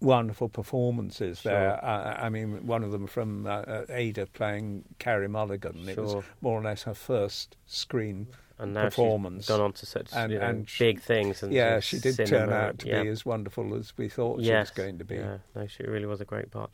[0.00, 1.52] wonderful performances Sure.
[1.52, 1.84] there.
[1.84, 5.88] Uh, I mean, one of them from uh, uh, Ada playing Carey Mulligan.
[5.88, 8.26] It was more or less her first screen
[8.58, 9.44] And now performance.
[9.44, 11.42] she's gone on to such And- you know, and she- big things.
[11.42, 13.02] And yeah, she did cinema, turn out to yeah.
[13.02, 15.16] be as wonderful as we thought she was going to be.
[15.16, 16.70] Yeah, no, she really was a great part.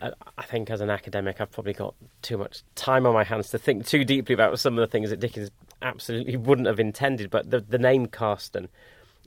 [0.00, 3.50] Uh, I think as an academic, I've probably got too much time on my hands
[3.50, 5.50] to think too deeply about some of the things that Dickens
[5.82, 7.28] absolutely wouldn't have intended.
[7.30, 8.68] But the, the name Carstone,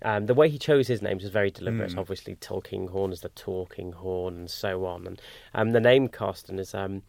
[0.04, 1.92] um, the way he chose his names was very deliberate.
[1.92, 1.98] Mm.
[2.00, 5.08] Obviously, Tulkinghorn is the talking horn, and so on.
[5.08, 5.22] And
[5.54, 7.02] um, the name Carstone is um,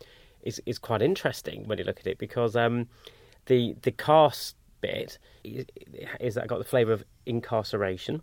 [0.42, 2.88] is is quite interesting when you look at it because um,
[3.46, 5.64] the the cast bit is,
[6.20, 8.20] is that got the flavour of incarceration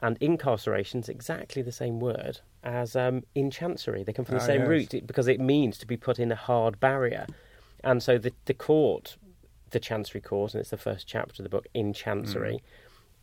[0.00, 4.02] and incarceration is exactly the same word as um, in chancery.
[4.02, 4.68] They come from the Ah, same yes.
[4.68, 7.26] root because it means to be put in a hard barrier.
[7.84, 9.16] And so the, the court,
[9.70, 12.60] the chancery court, and it's the first chapter of the book, in chancery, Mm.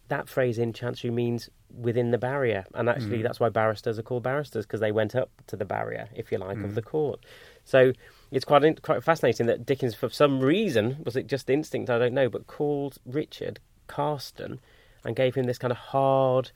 [0.09, 2.65] That phrase in chancery means within the barrier.
[2.73, 3.23] And actually, Mm.
[3.23, 6.37] that's why barristers are called barristers because they went up to the barrier, if you
[6.37, 6.65] like, Mm.
[6.65, 7.19] of the court.
[7.63, 7.93] So
[8.31, 11.89] it's quite quite fascinating that Dickens, for some reason, was it just instinct?
[11.89, 14.59] I don't know, but called Richard Carstone
[15.05, 16.51] and gave him this kind of hard,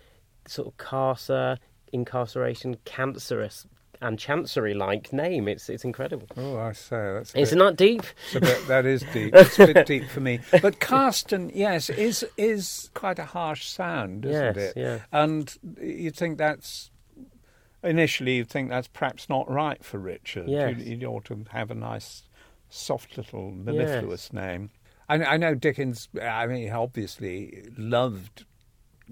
[0.48, 1.58] sort of carcer,
[1.94, 3.66] incarceration, cancerous,
[4.04, 5.48] and chancery-like name.
[5.48, 6.28] It's it's incredible.
[6.38, 8.04] Oh, I say that's It's bit- not deep.
[8.34, 9.34] Bit, that is deep.
[9.36, 10.40] It's a bit deep for me.
[10.62, 14.74] But Carstone, yes, is is quite a harsh sound, isn't Yes, it?
[14.78, 15.00] yeah.
[15.12, 16.92] And you'd think that's
[17.84, 20.48] initially you'd think that's perhaps not right for Richard.
[20.48, 20.76] Yes.
[20.78, 22.24] You'd, you'd ought to have a nice,
[22.70, 24.70] soft little mellifluous name.
[25.10, 26.08] I, I know Dickens.
[26.22, 28.46] I mean, he obviously loved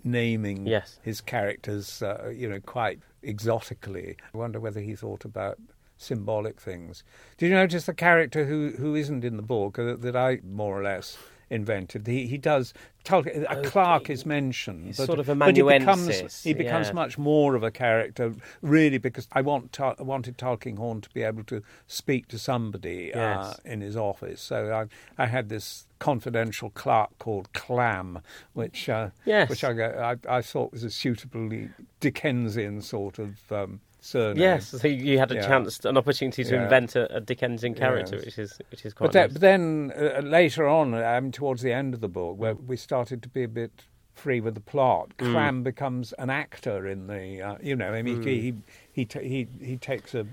[0.04, 1.00] naming Yes.
[1.02, 4.18] his characters, uh, you know, quite exotically.
[4.34, 5.60] I wonder whether he thought about
[5.98, 7.04] symbolic things.
[7.38, 10.80] Did you notice the character who, who isn't in the book uh, that I more
[10.80, 11.18] or less
[11.52, 12.08] invented?
[12.08, 12.74] He he does.
[13.10, 16.94] A clerk is mentioned, he's but, sort of but he becomes he becomes yeah.
[16.94, 21.44] much more of a character, really, because I want I wanted Tulkinghorn to be able
[21.46, 24.42] to speak to somebody uh, in his office.
[24.42, 24.88] So
[25.18, 28.20] I I had this confidential clerk called Clamb,
[28.54, 29.50] which uh, Yes.
[29.50, 34.42] which I, go- I I thought was a suitably Dickensian sort of um, surname.
[34.42, 35.48] Yes, so you had a Yeah.
[35.48, 36.64] chance, an opportunity to Yeah.
[36.64, 38.26] invent a, a Dickensian character, Yes.
[38.26, 41.72] which is which is quite But, that, but then uh, later on, um, towards the
[41.72, 43.72] end of the book, where we started to be a bit
[44.14, 45.64] free with the plot, Mm.
[45.64, 48.26] Becomes an actor in the, uh, you know, I mean, Mm.
[48.26, 48.54] he he
[48.92, 50.26] he, ta he he takes a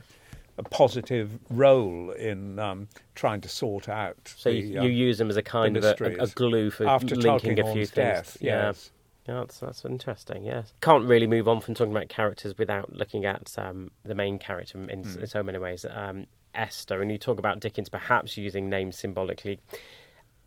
[0.57, 4.17] a positive role in um, trying to sort out.
[4.37, 6.85] So the, you, um, use him as a kind of a, a, a glue for
[6.89, 7.91] after linking a few things.
[7.93, 8.37] death.
[8.41, 8.91] Yes.
[8.91, 8.98] Yeah,
[9.35, 10.45] that's, that's interesting.
[10.45, 14.39] Yes, can't really move on from talking about characters without looking at um, the main
[14.39, 15.21] character in, Hmm.
[15.21, 15.85] in so many ways.
[15.89, 19.61] Um, Esther, and you talk about Dickens perhaps using names symbolically.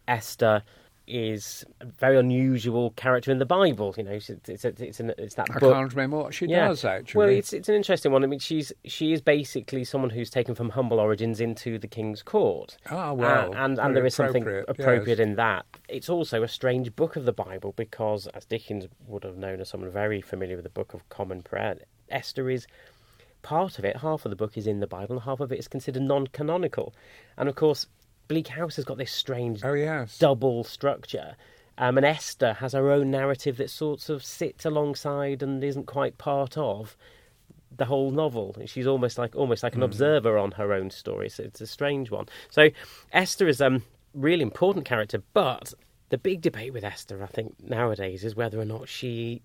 [0.07, 0.63] Esther
[1.11, 3.93] is a very unusual character in the Bible.
[3.97, 5.73] You know, it's it's, it's, an, it's that I book.
[5.73, 6.69] can't remember what she Yeah.
[6.69, 7.19] does actually.
[7.19, 8.23] Well, it's it's an interesting one.
[8.23, 12.23] I mean, she's she is basically someone who's taken from humble origins into the king's
[12.23, 12.77] court.
[12.89, 15.19] Ah, well, Uh, and and there is something appropriate, yes.
[15.19, 15.65] in that.
[15.89, 19.69] It's also a strange book of the Bible because, as Dickens would have known as
[19.69, 21.75] someone very familiar with the Book of Common Prayer,
[22.09, 22.65] Esther is
[23.41, 23.97] part of it.
[23.97, 26.93] Half of the book is in the Bible, and half of it is considered non-canonical.
[27.37, 27.87] And of course,
[28.31, 30.17] Bleak House has got this strange oh yes.
[30.17, 31.35] double structure.
[31.77, 36.17] Um, and Esther has her own narrative that sorts of sits alongside and isn't quite
[36.17, 36.95] part of
[37.75, 38.55] the whole novel.
[38.67, 41.27] She's almost like almost like an observer on her own story.
[41.27, 42.27] So it's a strange one.
[42.49, 42.69] So
[43.11, 45.73] Esther is a um, really important character, but
[46.07, 49.41] the big debate with Esther, I think, nowadays is whether or not she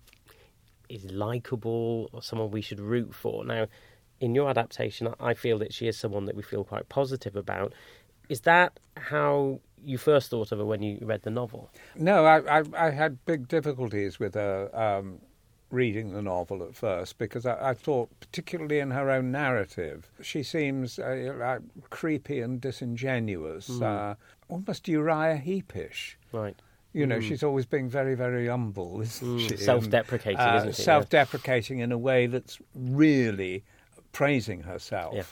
[0.87, 3.43] is likable or someone we should root for.
[3.43, 3.67] Now,
[4.19, 7.73] in your adaptation, I feel that she is someone that we feel quite positive about.
[8.29, 11.69] Is that how you first thought of her when you read the novel?
[11.95, 15.19] No, I, I, I had big difficulties with her um,
[15.69, 20.43] reading the novel at first because I, I thought, particularly in her own narrative, she
[20.43, 23.83] seems uh, like creepy and disingenuous, Hmm.
[23.83, 24.13] uh,
[24.49, 26.15] almost Uriah Heepish.
[26.31, 26.55] Right.
[26.93, 29.57] You know, she's always being very, very humble, isn't Mm, she?
[29.57, 30.81] Self-deprecating, uh, isn't she?
[30.81, 33.63] Self-deprecating in a way that's really
[34.13, 35.13] praising herself.
[35.13, 35.23] Yeah.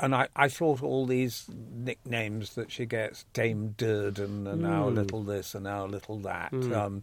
[0.00, 4.94] And I, I thought all these nicknames that she gets, Dame Durden and our Mm.
[4.96, 6.76] little this and our little that, Mm.
[6.76, 7.02] um,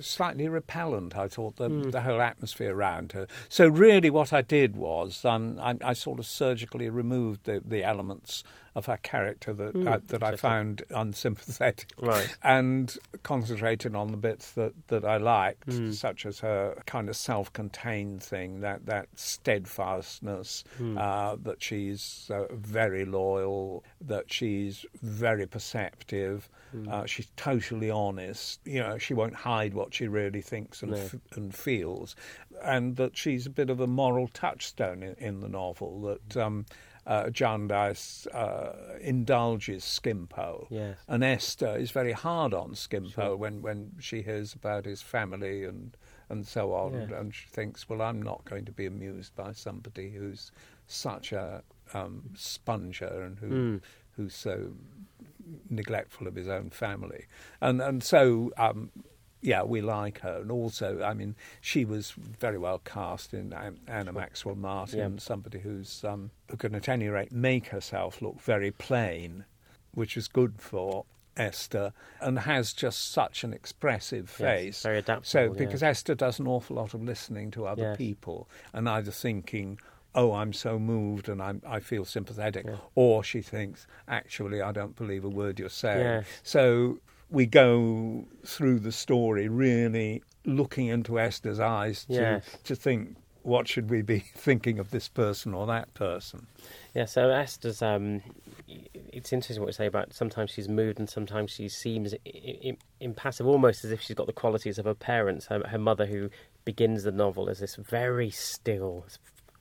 [0.00, 1.16] slightly repellent.
[1.16, 1.92] I thought the, Mm.
[1.92, 3.26] the whole atmosphere around her.
[3.48, 7.82] So really, what I did was um, I, I sort of surgically removed the, the
[7.84, 8.44] elements
[8.74, 12.36] of her character that Mm, I, that I found unsympathetic Right.
[12.42, 15.94] and concentrated on the bits that, that I liked, Mm.
[15.94, 20.98] such as her kind of self-contained thing, that that steadfastness, Mm.
[20.98, 26.88] uh, that she's uh, very loyal, that she's very perceptive, Mm.
[26.90, 28.60] uh, she's totally honest.
[28.64, 30.98] You know, she won't hide what she really thinks and No.
[30.98, 32.16] f- and feels,
[32.62, 36.00] and that she's a bit of a moral touchstone in, in the novel.
[36.02, 36.66] That um,
[37.06, 40.66] uh, Jarndyce uh, indulges Skimpole.
[40.70, 40.96] Yes.
[41.06, 43.36] And Esther is very hard on Skimpole Sure.
[43.36, 45.96] when, when she hears about his family and,
[46.30, 46.94] and so on.
[46.94, 47.18] Yeah.
[47.20, 50.50] And she thinks, well, I'm not going to be amused by somebody who's
[50.86, 53.80] such a um, sponger and who, Mm.
[54.16, 54.72] who's so
[55.70, 57.26] neglectful of his own family.
[57.60, 58.90] And, and so, um,
[59.40, 60.38] yeah, we like her.
[60.40, 65.18] And also, I mean, she was very well cast in um, Anna Maxwell Martin, Yeah.
[65.18, 69.44] somebody who's um, who can, at any rate, make herself look very plain,
[69.92, 71.04] which is good for
[71.36, 74.82] Esther, and has just such an expressive Yes, face.
[74.82, 75.24] very adaptable.
[75.26, 75.50] So, yeah.
[75.66, 77.96] because Esther does an awful lot of listening to other Yes.
[77.98, 79.78] people and either thinking,
[80.14, 82.76] oh, I'm so moved and I'm, I feel sympathetic, Yeah.
[82.94, 86.00] or she thinks, actually, I don't believe a word you're saying.
[86.00, 86.26] Yes.
[86.42, 86.98] So
[87.30, 92.44] we go through the story really looking into Esther's eyes to, Yes.
[92.64, 96.46] to think, what should we be thinking of this person or that person?
[96.94, 97.82] Yeah, so Esther's.
[97.82, 98.22] Um,
[99.12, 102.14] it's interesting what you say about sometimes she's moved and sometimes she seems
[103.00, 105.46] impassive, almost as if she's got the qualities of her parents.
[105.46, 106.30] Her, her mother, who
[106.64, 109.04] begins the novel as this very still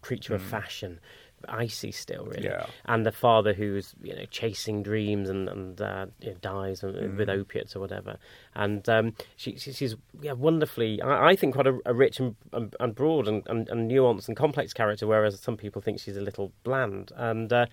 [0.03, 0.99] creature of fashion,
[1.47, 2.45] icy still, really.
[2.45, 2.65] Yeah.
[2.85, 7.29] And the father who's you know chasing dreams and and uh, you know, dies with
[7.29, 8.17] opiates or whatever.
[8.55, 12.35] And um, she, she she's yeah wonderfully, I, I think, quite a, a rich and,
[12.51, 16.17] and, and broad and, and, and nuanced and complex character, whereas some people think she's
[16.17, 17.11] a little bland.
[17.15, 17.65] And uh,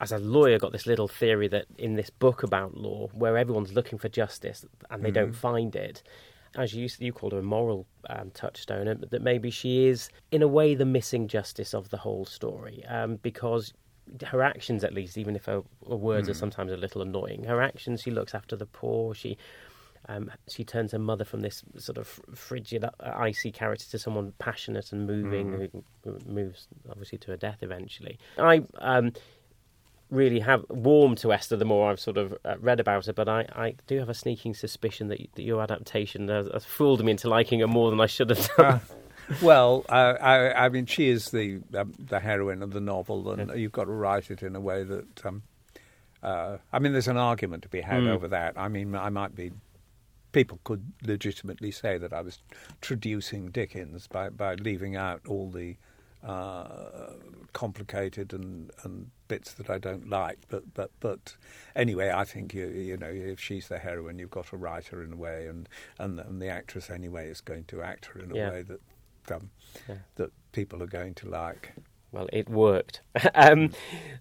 [0.00, 3.72] as a lawyer, got this little theory that in this book about law, where everyone's
[3.72, 6.02] looking for justice and they don't find it,
[6.56, 10.48] as you you called her a moral um, touchstone, that maybe she is in a
[10.48, 13.72] way the missing justice of the whole story, um, because
[14.26, 16.30] her actions, at least, even if her, her words mm.
[16.30, 16.40] are hmm.
[16.40, 19.14] sometimes a little annoying, her actions, she looks after the poor.
[19.14, 19.38] She
[20.08, 24.32] um, she turns her mother from this sort of frigid, uh, icy character to someone
[24.38, 25.82] passionate and moving, mm.
[26.04, 28.18] who moves obviously to her death eventually.
[28.36, 29.12] I um,
[30.12, 33.28] really have warmed to Esther the more I've sort of uh, read about her, but
[33.28, 37.12] I, I do have a sneaking suspicion that, that your adaptation has, has, fooled me
[37.12, 38.66] into liking her more than I should have done.
[38.66, 38.78] Uh,
[39.42, 43.48] well, uh, I, I, mean, she is the um, the heroine of the novel, and
[43.48, 43.54] yeah.
[43.54, 45.26] you've got to write it in a way that.
[45.26, 45.42] Um,
[46.22, 48.08] uh, I mean, there's an argument to be had mm.
[48.08, 48.54] over that.
[48.56, 49.50] I mean, I might be.
[50.30, 52.38] People could legitimately say that I was
[52.80, 55.76] traducing Dickens by, by leaving out all the
[56.26, 57.14] uh,
[57.52, 60.38] complicated and, and bits that I don't like.
[60.50, 61.36] But but but
[61.74, 65.02] anyway, I think you you know if she's the heroine, you've got to write her
[65.02, 65.68] in a way, and
[65.98, 68.50] and, and the actress anyway is going to act her in a yeah.
[68.50, 68.80] way that
[69.34, 69.50] um,
[69.88, 69.96] yeah.
[70.16, 71.72] that people are going to like.
[72.10, 73.00] Well, it worked.
[73.34, 73.70] um,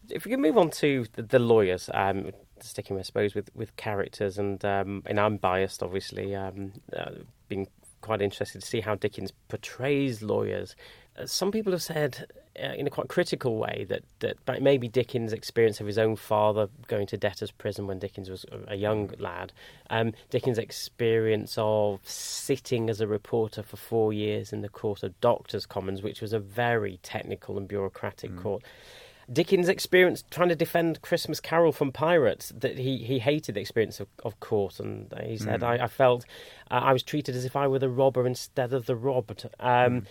[0.09, 3.75] if we can move on to the, the lawyers, um, sticking, I suppose, with, with
[3.75, 7.11] characters, and um, and I'm biased, obviously, um, uh,
[7.49, 7.67] being
[7.99, 10.75] quite interested to see how Dickens portrays lawyers.
[11.17, 12.27] Uh, some people have said
[12.59, 16.67] uh, in a quite critical way that, that maybe Dickens' experience of his own father
[16.87, 19.53] going to debtor's prison when Dickens was a young lad,
[19.89, 25.19] um, Dickens' experience of sitting as a reporter for four years in the Court of
[25.21, 28.41] Doctors' Commons, which was a very technical and bureaucratic mm.
[28.41, 28.63] court.
[29.31, 34.01] Dickens' experience trying to defend Christmas Carol from pirates, that he, he hated the experience
[34.01, 35.67] of, of court, and he said, mm.
[35.67, 36.25] I, I, felt
[36.69, 39.47] uh, I was treated as if I were the robber instead of the robbed.
[39.59, 40.05] Um, mm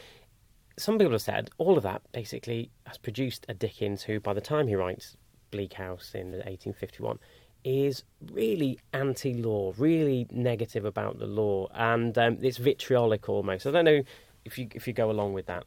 [0.76, 4.40] some people have said all of that basically has produced a Dickens who, by the
[4.40, 5.16] time he writes
[5.50, 7.18] Bleak House in 1851,
[7.64, 13.66] is really anti-law, really negative about the law, and um, it's vitriolic almost.
[13.66, 14.02] I don't know
[14.44, 15.64] if you if you go along with that.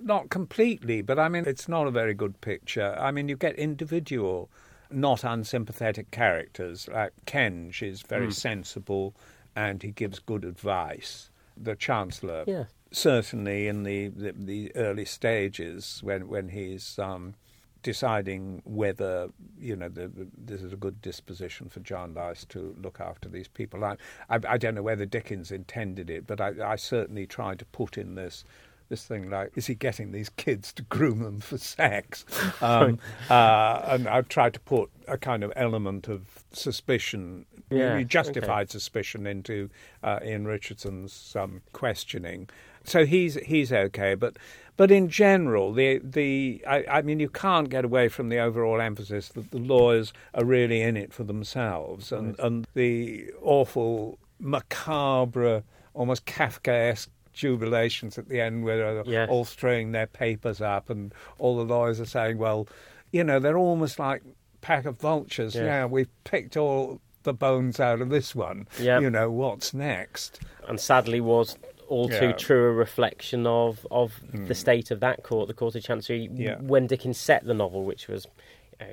[0.00, 2.96] Not completely, but I mean it's not a very good picture.
[2.98, 4.50] I mean you get individual,
[4.90, 8.32] not unsympathetic characters like Kenge is very mm.
[8.32, 9.14] sensible,
[9.56, 11.30] and he gives good advice.
[11.62, 17.34] The Chancellor yeah certainly in the, the, the, early stages when when he's um,
[17.82, 22.74] deciding whether you know the, the, this is a good disposition for John Jarndyce to
[22.80, 23.84] look after these people.
[23.84, 23.96] I,
[24.28, 27.98] I, I don't know whether Dickens intended it, but I, I certainly tried to put
[27.98, 28.44] in this
[28.88, 32.24] this thing like, is he getting these kids to groom them for sex?
[32.60, 37.44] Um, uh, and I've tried to put a kind of element of suspicion,
[37.78, 38.70] yeah, justified okay.
[38.72, 39.70] suspicion into
[40.02, 42.48] uh, Ian Richardson's um, questioning
[42.84, 44.36] so he's he's okay, but
[44.76, 48.80] but in general, the the I, I, mean, you can't get away from the overall
[48.80, 52.46] emphasis that the lawyers are really in it for themselves, and right.
[52.46, 55.62] and the awful macabre,
[55.94, 59.28] almost Kafkaesque jubilations at the end where they're yes.
[59.30, 62.66] all throwing their papers up, and all the lawyers are saying, well,
[63.10, 64.22] you know, they're almost like
[64.60, 65.54] pack of vultures.
[65.54, 65.64] Yes.
[65.64, 68.66] Yeah, we've picked all the bones out of this one.
[68.78, 69.02] Yep.
[69.02, 70.40] You know, what's next?
[70.68, 71.56] And sadly was
[71.88, 72.32] all too yeah.
[72.32, 74.48] true a reflection of of mm.
[74.48, 76.56] the state of that court, the Court of Chancery, yeah.
[76.60, 78.26] when Dickens set the novel, which was
[78.80, 78.84] uh,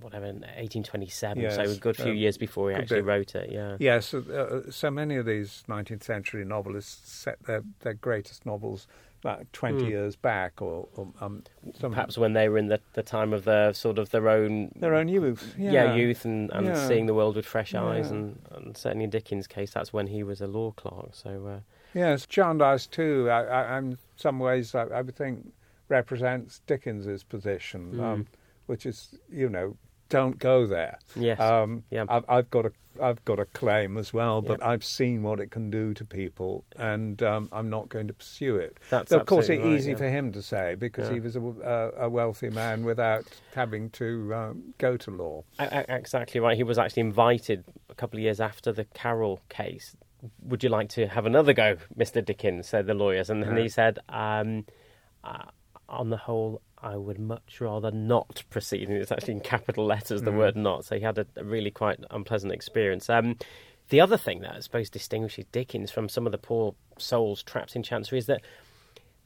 [0.00, 1.56] whatever 1827, yes.
[1.56, 3.06] so a good few um, years before he actually bit.
[3.06, 3.50] wrote it.
[3.50, 3.76] Yeah.
[3.78, 8.86] Yes, uh, so many of these 19th century novelists set their their greatest novels
[9.22, 9.88] about 20 mm.
[9.88, 11.42] years back or, or um,
[11.80, 14.94] perhaps when they were in the, the time of their sort of their own their
[14.94, 16.88] own youth yeah, yeah youth and, and yeah.
[16.88, 20.22] seeing the world with fresh eyes and, and, certainly in Dickens' case that's when he
[20.22, 21.60] was a law clerk so uh,
[21.94, 23.28] Yes, Jarndyce too.
[23.30, 25.52] I, I, in some ways, I, I, would think
[25.88, 28.02] represents Dickens's position, mm.
[28.02, 28.26] um,
[28.66, 29.76] which is, you know,
[30.08, 30.98] don't go there.
[31.14, 31.40] Yes.
[31.40, 32.04] Um, yeah.
[32.08, 34.68] I've, I've, got a I've got a claim as well, but yeah.
[34.68, 38.56] I've seen what it can do to people, and um, I'm not going to pursue
[38.56, 38.78] it.
[38.90, 39.96] That's of course, it's right, easy yeah.
[39.96, 41.14] for him to say because yeah.
[41.14, 45.44] he was a, a, wealthy man without having to um, go to law.
[45.58, 46.56] Exactly right.
[46.56, 49.96] He was actually invited a couple of years after the Carol case
[50.42, 52.24] would you like to have another go, Mr.
[52.24, 52.68] Dickens?
[52.68, 53.30] said the lawyers.
[53.30, 54.66] And then he said, um,
[55.22, 55.44] uh,
[55.88, 58.88] on the whole, I would much rather not proceed.
[58.88, 60.38] And it's actually in capital letters, the mm.
[60.38, 60.84] word not.
[60.84, 63.10] So he had a, a really quite unpleasant experience.
[63.10, 63.36] Um,
[63.88, 67.74] the other thing that I suppose distinguishes Dickens from some of the poor souls trapped
[67.74, 68.42] in Chancery is that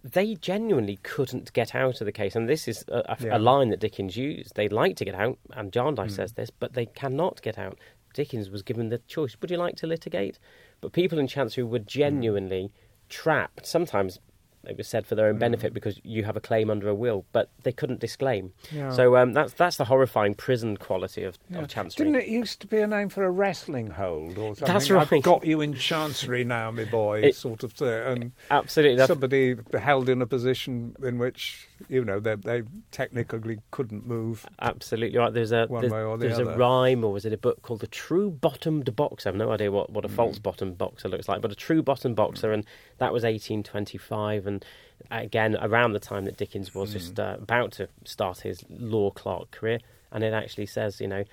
[0.05, 2.35] they genuinely couldn't get out of the case.
[2.35, 3.37] And this is a, a, yeah.
[3.37, 4.55] a line that Dickens used.
[4.55, 6.17] They'd like to get out, and Jarndyce mm.
[6.17, 7.79] says this, but they cannot get out.
[8.15, 10.39] Dickens was given the choice would you like to litigate?
[10.81, 13.09] But people in Chancery were genuinely mm.
[13.09, 14.19] trapped, sometimes
[14.65, 17.25] it was said for their own benefit because you have a claim under a will,
[17.33, 18.53] but they couldn't disclaim.
[18.71, 18.91] Yeah.
[18.93, 21.61] So um, that's that's the horrifying prison quality of, Yeah.
[21.61, 22.05] of chancery.
[22.07, 24.73] Didn't it used to be a name for a wrestling hold or something?
[24.73, 25.13] That's right.
[25.13, 27.89] I've got you in chancery now, my boy, It- sort of thing.
[27.89, 29.07] And Absolutely.
[29.07, 34.47] Somebody held in a position in which, you know, they, they technically couldn't move.
[34.61, 35.33] Absolutely right.
[35.33, 37.63] There's a One there's, way or the there's a rhyme, or was it a book
[37.63, 39.29] called "The True Bottomed Boxer"?
[39.29, 40.15] I've no idea what, what a Mm.
[40.15, 42.65] false bottom boxer looks like, but a true bottom boxer, and
[42.99, 44.65] that was 1825, and
[45.11, 47.33] again around the time that Dickens was just Mm.
[47.33, 49.79] uh, about to start his law clerk career,
[50.11, 51.25] and it actually says, you know,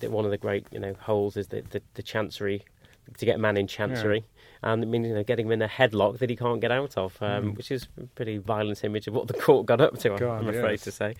[0.00, 2.64] that- one of the great you know holes is the the, the chancery
[3.18, 4.24] to get a man in chancery.
[4.66, 6.96] And I mean, you know, getting him in a headlock that he can't get out
[6.98, 10.08] of, um, which is a pretty violent image of what the court got up to.
[10.10, 10.20] I'm- Mm.
[10.20, 10.84] God, I'm afraid yes.
[10.84, 11.14] to say.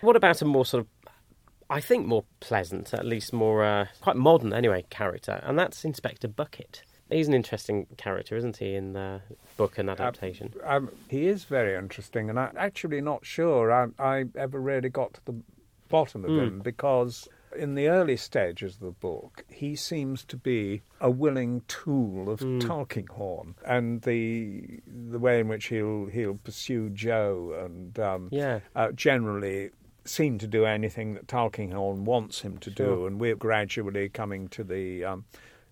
[0.00, 0.88] What about a more sort of
[1.72, 6.26] I think more pleasant, at least more uh, quite modern anyway, character, and that's Inspector
[6.26, 6.82] Bucket.
[7.10, 9.20] He's an interesting character, isn't he, in the
[9.56, 10.52] book and adaptation?
[10.64, 15.14] Um, he is very interesting, and I'm actually not sure I, I ever really got
[15.14, 15.36] to the
[15.88, 16.42] bottom of Mm.
[16.42, 21.62] him because in the early stages of the book, he seems to be a willing
[21.68, 22.60] tool of Mm.
[22.60, 28.92] Tulkinghorn, and the the way in which he'll he'll pursue Jo and um, yeah, uh,
[28.92, 29.70] generally
[30.04, 33.06] seem to do anything that Tulkinghorn wants him to do, Sure.
[33.06, 35.24] and we're gradually coming to the um,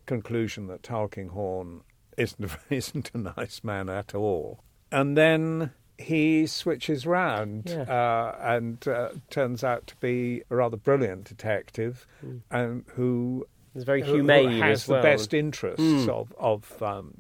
[0.07, 1.81] conclusion that Tulkinghorn
[2.17, 4.61] isn't isn't a nice man at all.
[4.91, 7.83] And then he switches round Yeah.
[7.83, 12.41] uh, and uh, turns out to be a rather brilliant detective, Mm.
[12.51, 14.29] um, who very who- who
[14.61, 16.09] has as the best interests Mm.
[16.09, 17.15] of of um,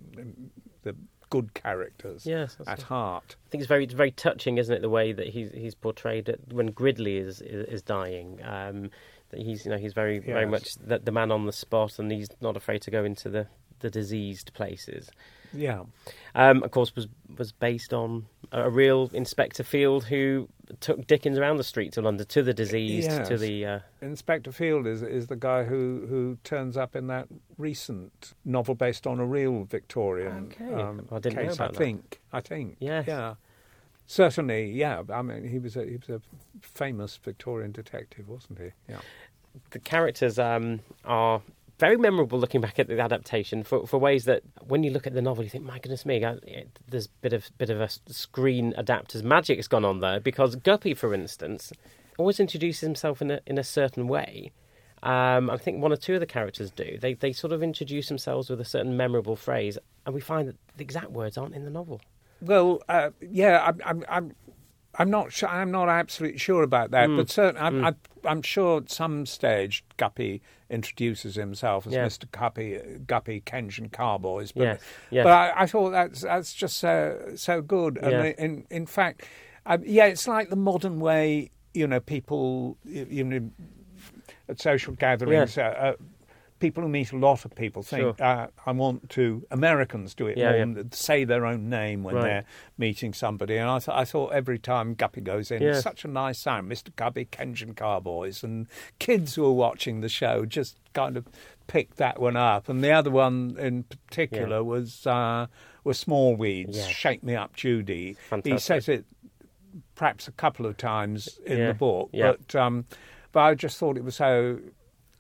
[0.83, 0.95] the
[1.31, 2.83] good characters Yes, at right.
[2.83, 3.37] heart.
[3.47, 4.81] I think it's very, very touching, isn't it?
[4.81, 8.41] The way that he's he's portrayed when Gridley is is, is dying.
[8.45, 8.91] Um,
[9.31, 12.11] that he's you know he's very very much the, the man on the spot, and
[12.11, 13.47] he's not afraid to go into the,
[13.81, 15.11] the diseased places.
[15.53, 15.85] Yeah.
[16.35, 20.49] Um, of course, was was based on a, a real Inspector Field who
[20.81, 24.87] took Dickens around the streets of London to the diseased, to the uh, Inspector Field
[24.87, 27.27] is is the guy who, who turns up in that
[27.57, 30.73] recent novel based on a real Victorian Okay.
[30.75, 31.55] um, I didn't know case.
[31.55, 31.79] about I that.
[31.79, 32.21] think.
[32.33, 32.77] I think.
[32.81, 33.07] Yes.
[33.07, 33.35] Yeah.
[34.07, 34.73] Certainly.
[34.73, 35.03] Yeah.
[35.13, 36.21] I mean, he was a he was a
[36.61, 38.71] famous Victorian detective, wasn't he?
[38.89, 39.01] Yeah.
[39.71, 41.43] the characters um, are
[41.79, 45.15] very memorable looking back at the adaptation for, for ways that when you look at
[45.15, 46.37] the novel you think my goodness me I,
[46.89, 50.57] there's a bit of bit of a screen adapter's magic has gone on there because
[50.57, 51.73] Guppy for instance
[52.19, 54.53] always introduces himself in a in a certain way
[55.01, 58.09] um, I think one or two of the characters do they they sort of introduce
[58.09, 61.65] themselves with a certain memorable phrase and we find that the exact words aren't in
[61.65, 62.01] the novel
[62.41, 63.73] Well, uh, yeah.
[63.85, 64.05] I'm.
[64.09, 64.33] I'm
[64.99, 65.49] I'm not sure.
[65.49, 67.17] I'm not absolutely sure about that, Mm.
[67.17, 67.87] but certainly, I'm, Mm.
[67.87, 72.05] I'm, I'm sure at some stage Guppy introduces himself as Yeah.
[72.07, 72.31] Mr.
[72.31, 74.53] Guppy, Guppy Kenge and Carboy's.
[74.53, 74.81] But yes
[75.11, 77.97] yes But I, I thought that's that's just so so good.
[77.99, 78.33] And Yeah.
[78.45, 79.25] in in fact,
[79.67, 81.51] um, yeah, it's like the modern way.
[81.75, 83.51] You know, people you, you know
[84.49, 85.57] at social gatherings.
[85.57, 85.93] Uh, uh,
[86.61, 88.17] people who meet a lot of people think Sure.
[88.21, 89.47] uh, I want to.
[89.51, 90.83] Americans do it Yeah, more yeah.
[90.91, 92.23] say their own name when Right.
[92.25, 92.45] they're
[92.77, 93.57] meeting somebody.
[93.57, 95.81] And I, th- I thought every time Guppy goes in, Yeah.
[95.81, 96.95] such a nice sound, Mr.
[96.97, 98.67] Guppy, Kenge and Carboy's, and
[98.99, 101.27] kids who are watching the show just kind of
[101.67, 102.69] picked that one up.
[102.69, 104.63] And the other one in particular Yeah.
[104.63, 105.47] was uh,
[105.85, 106.87] was Smallweed's.
[106.89, 108.17] Shake Me Up, Judy.
[108.45, 109.05] He says it
[109.95, 112.85] perhaps a couple of times in the book, but um,
[113.33, 114.59] but I just thought it was so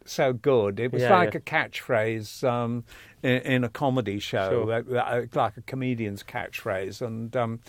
[0.08, 0.80] so good.
[0.80, 1.38] It was Yeah, like yeah.
[1.38, 2.84] a catchphrase um,
[3.22, 4.98] in, in a comedy show, Sure.
[4.98, 7.34] uh, like a comedian's catchphrase, and.
[7.36, 7.60] Um,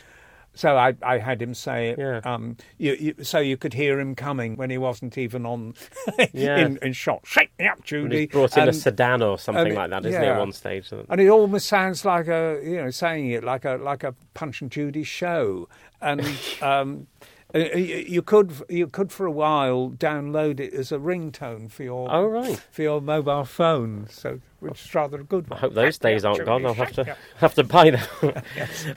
[0.56, 2.00] so I, I had him say it.
[2.00, 2.22] Yeah.
[2.26, 5.76] Um, you, you, so you could hear him coming when he wasn't even on
[6.34, 6.58] Yeah.
[6.58, 7.22] in, in shot.
[7.24, 8.22] Shake me up, Judy.
[8.22, 10.34] he's brought in a sedan or something and- like that isn't he yeah.
[10.34, 13.76] at one stage and it almost sounds like a you know saying it like a
[13.76, 15.70] like a Punch and Judy show,
[16.02, 16.22] and
[16.64, 17.08] um,
[17.54, 22.08] you you could you could for a while download it as a ringtone for your
[22.12, 25.98] oh right for your mobile phone, so which is rather a good I hope those
[25.98, 26.66] days aren't gone.
[26.66, 28.08] I'll have to have to buy them.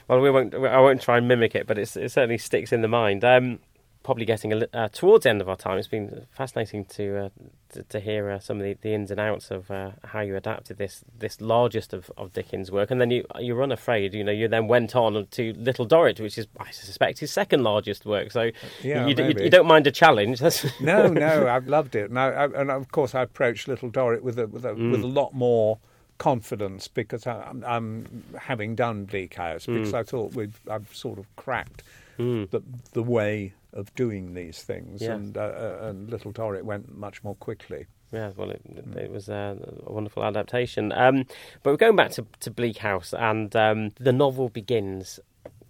[0.09, 0.55] well, we won't.
[0.55, 3.25] I won't try and mimic it, but it's, it certainly sticks in the mind.
[3.25, 3.59] Um,
[4.03, 5.79] probably getting a, uh, towards the end of our time.
[5.79, 7.29] It's been fascinating to uh,
[7.71, 10.37] to, to hear uh, some of the, the ins and outs of uh, how you
[10.37, 14.15] adapted this this largest of, of Dickens' work, and then you you were unafraid.
[14.15, 17.63] You know, you then went on to Little Dorrit, which is I suspect his second
[17.63, 18.31] largest work.
[18.33, 18.51] So
[18.83, 20.41] Yeah, you, you, you don't mind a challenge.
[20.81, 24.39] No, no, I've loved it, and, I, and of course I approached Little Dorrit with
[24.39, 24.91] a with a Mm.
[24.91, 25.79] with a lot more
[26.19, 29.99] confidence because I, I'm, I'm having done Bleak House because Mm.
[29.99, 31.83] I thought we've I've sort of cracked
[32.19, 32.51] Mm.
[32.51, 35.15] the the way of doing these things, Yeah.
[35.15, 37.87] and uh, uh, and Little Dorrit went much more quickly.
[38.13, 38.61] Yeah, well, it,
[38.97, 39.57] it was uh,
[39.87, 40.93] a wonderful adaptation.
[40.93, 41.25] Um,
[41.63, 45.19] but we're going back to, to Bleak House, and um, the novel begins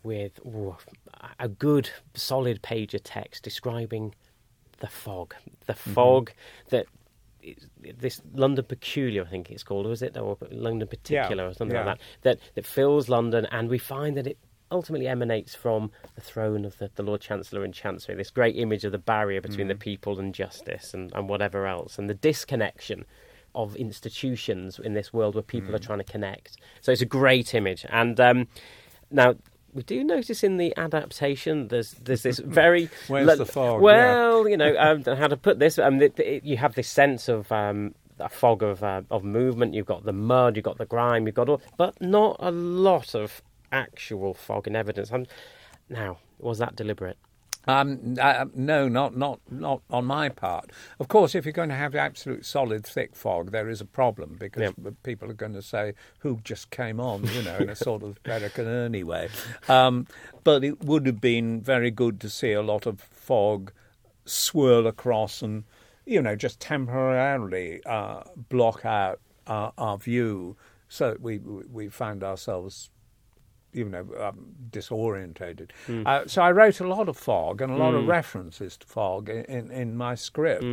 [0.03, 0.77] with ooh,
[1.39, 4.15] a good, solid page of text describing
[4.81, 5.35] the fog,
[5.67, 5.93] the Mm-hmm.
[5.93, 6.33] fog
[6.71, 6.87] that
[8.01, 11.77] this London peculiar, I think it's called, was it, or London particular, Yeah, or something
[11.77, 11.85] yeah.
[11.85, 14.39] like that, that that fills London, and we find that it
[14.73, 18.17] ultimately emanates from the throne of the, the Lord Chancellor in Chancery.
[18.17, 19.75] This great image of the barrier between Mm.
[19.75, 23.05] the people and justice, and, and whatever else, and the disconnection
[23.55, 25.87] of institutions in this world where people are Mm.
[25.87, 26.57] trying to connect.
[26.81, 28.49] So it's a great image, and um,
[29.11, 29.35] now.
[29.75, 33.77] We do notice in the adaptation there's there's this very Where's the fog?
[33.81, 33.81] Yeah.
[33.81, 35.79] well, you know um, how to put this.
[35.79, 39.73] Um, it, it, you have this sense of um, a fog of uh, of movement.
[39.73, 43.15] You've got the mud, you've got the grime, you've got all, but not a lot
[43.15, 43.41] of
[43.73, 45.13] actual fog and evidence.
[45.13, 45.25] i
[45.89, 47.19] now, was that deliberate?
[47.67, 50.71] Um, uh, no, not not not on my part.
[50.99, 54.37] Of course, if you're going to have absolute solid thick fog, there is a problem
[54.39, 54.73] because
[55.05, 58.19] people are going to say who just came on, you know, in a sort of
[58.25, 59.29] Eric and Ernie way.
[59.69, 60.09] Um,
[60.43, 63.73] but it would have been very good to see a lot of fog
[64.25, 65.63] swirl across and,
[66.05, 70.57] you know, just temporarily uh, block out our, our view,
[70.89, 72.91] so that we we found ourselves
[73.73, 75.71] you know, um, disorientated.
[76.07, 79.29] Uh, so I wrote a lot of fog and a lot of references to fog
[79.29, 80.65] in, in, in my script.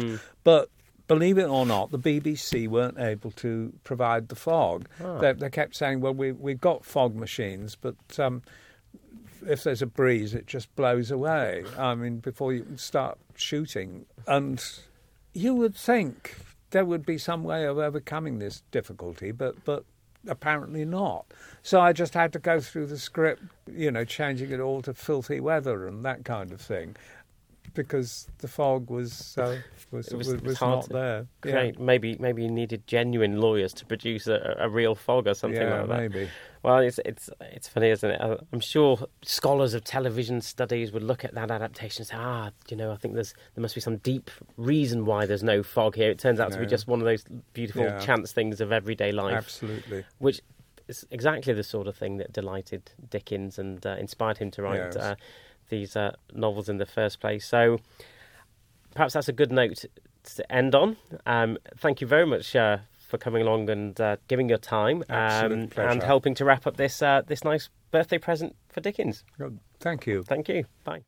[0.44, 0.70] But
[1.08, 4.88] believe it or not, the BBC weren't able to provide the fog.
[5.20, 8.42] They, they kept saying, well, we, we've got fog machines, but um,
[9.48, 11.64] if there's a breeze, it just blows away.
[11.78, 14.06] I mean, before you start shooting.
[14.28, 14.64] And
[15.34, 16.36] you would think
[16.72, 19.86] there would be some way of overcoming this difficulty, but, but
[20.28, 21.26] apparently not.
[21.64, 24.94] So I just had to go through the script, you know, changing it all to
[24.94, 26.96] filthy weather and that kind of thing,
[27.74, 29.58] because the fog was uh,
[29.92, 31.28] was It was- was, was not to- there.
[31.46, 31.72] Yeah.
[31.80, 35.80] Maybe maybe you needed genuine lawyers to produce a, a real fog or something yeah,
[35.82, 35.98] like that.
[36.00, 36.30] maybe.
[36.64, 38.20] Well, it's it's it's funny, isn't it?
[38.20, 42.50] Uh, I'm sure scholars of television studies would look at that adaptation and say, ah,
[42.70, 45.96] you know, I think there's there must be some deep reason why there's no fog
[45.96, 46.12] here.
[46.12, 48.00] It turns out to be just one of those beautiful Yeah.
[48.00, 50.04] chance things of everyday life, Absolutely.
[50.18, 50.42] which
[50.90, 54.78] is exactly the sort of thing that delighted Dickens and uh, inspired him to write
[54.80, 54.96] Yes.
[54.98, 55.16] uh,
[55.70, 57.48] these uh, novels in the first place.
[57.48, 57.80] So
[58.94, 59.86] perhaps that's a good note
[60.36, 60.98] to end on.
[61.26, 65.70] Um, thank you very much uh, for coming along and uh, giving your time um,
[65.78, 69.24] and helping to wrap up this uh, this nice birthday present for Dickens.
[69.80, 70.24] Thank you.
[70.24, 70.66] Thank you.
[70.84, 71.04] Bye.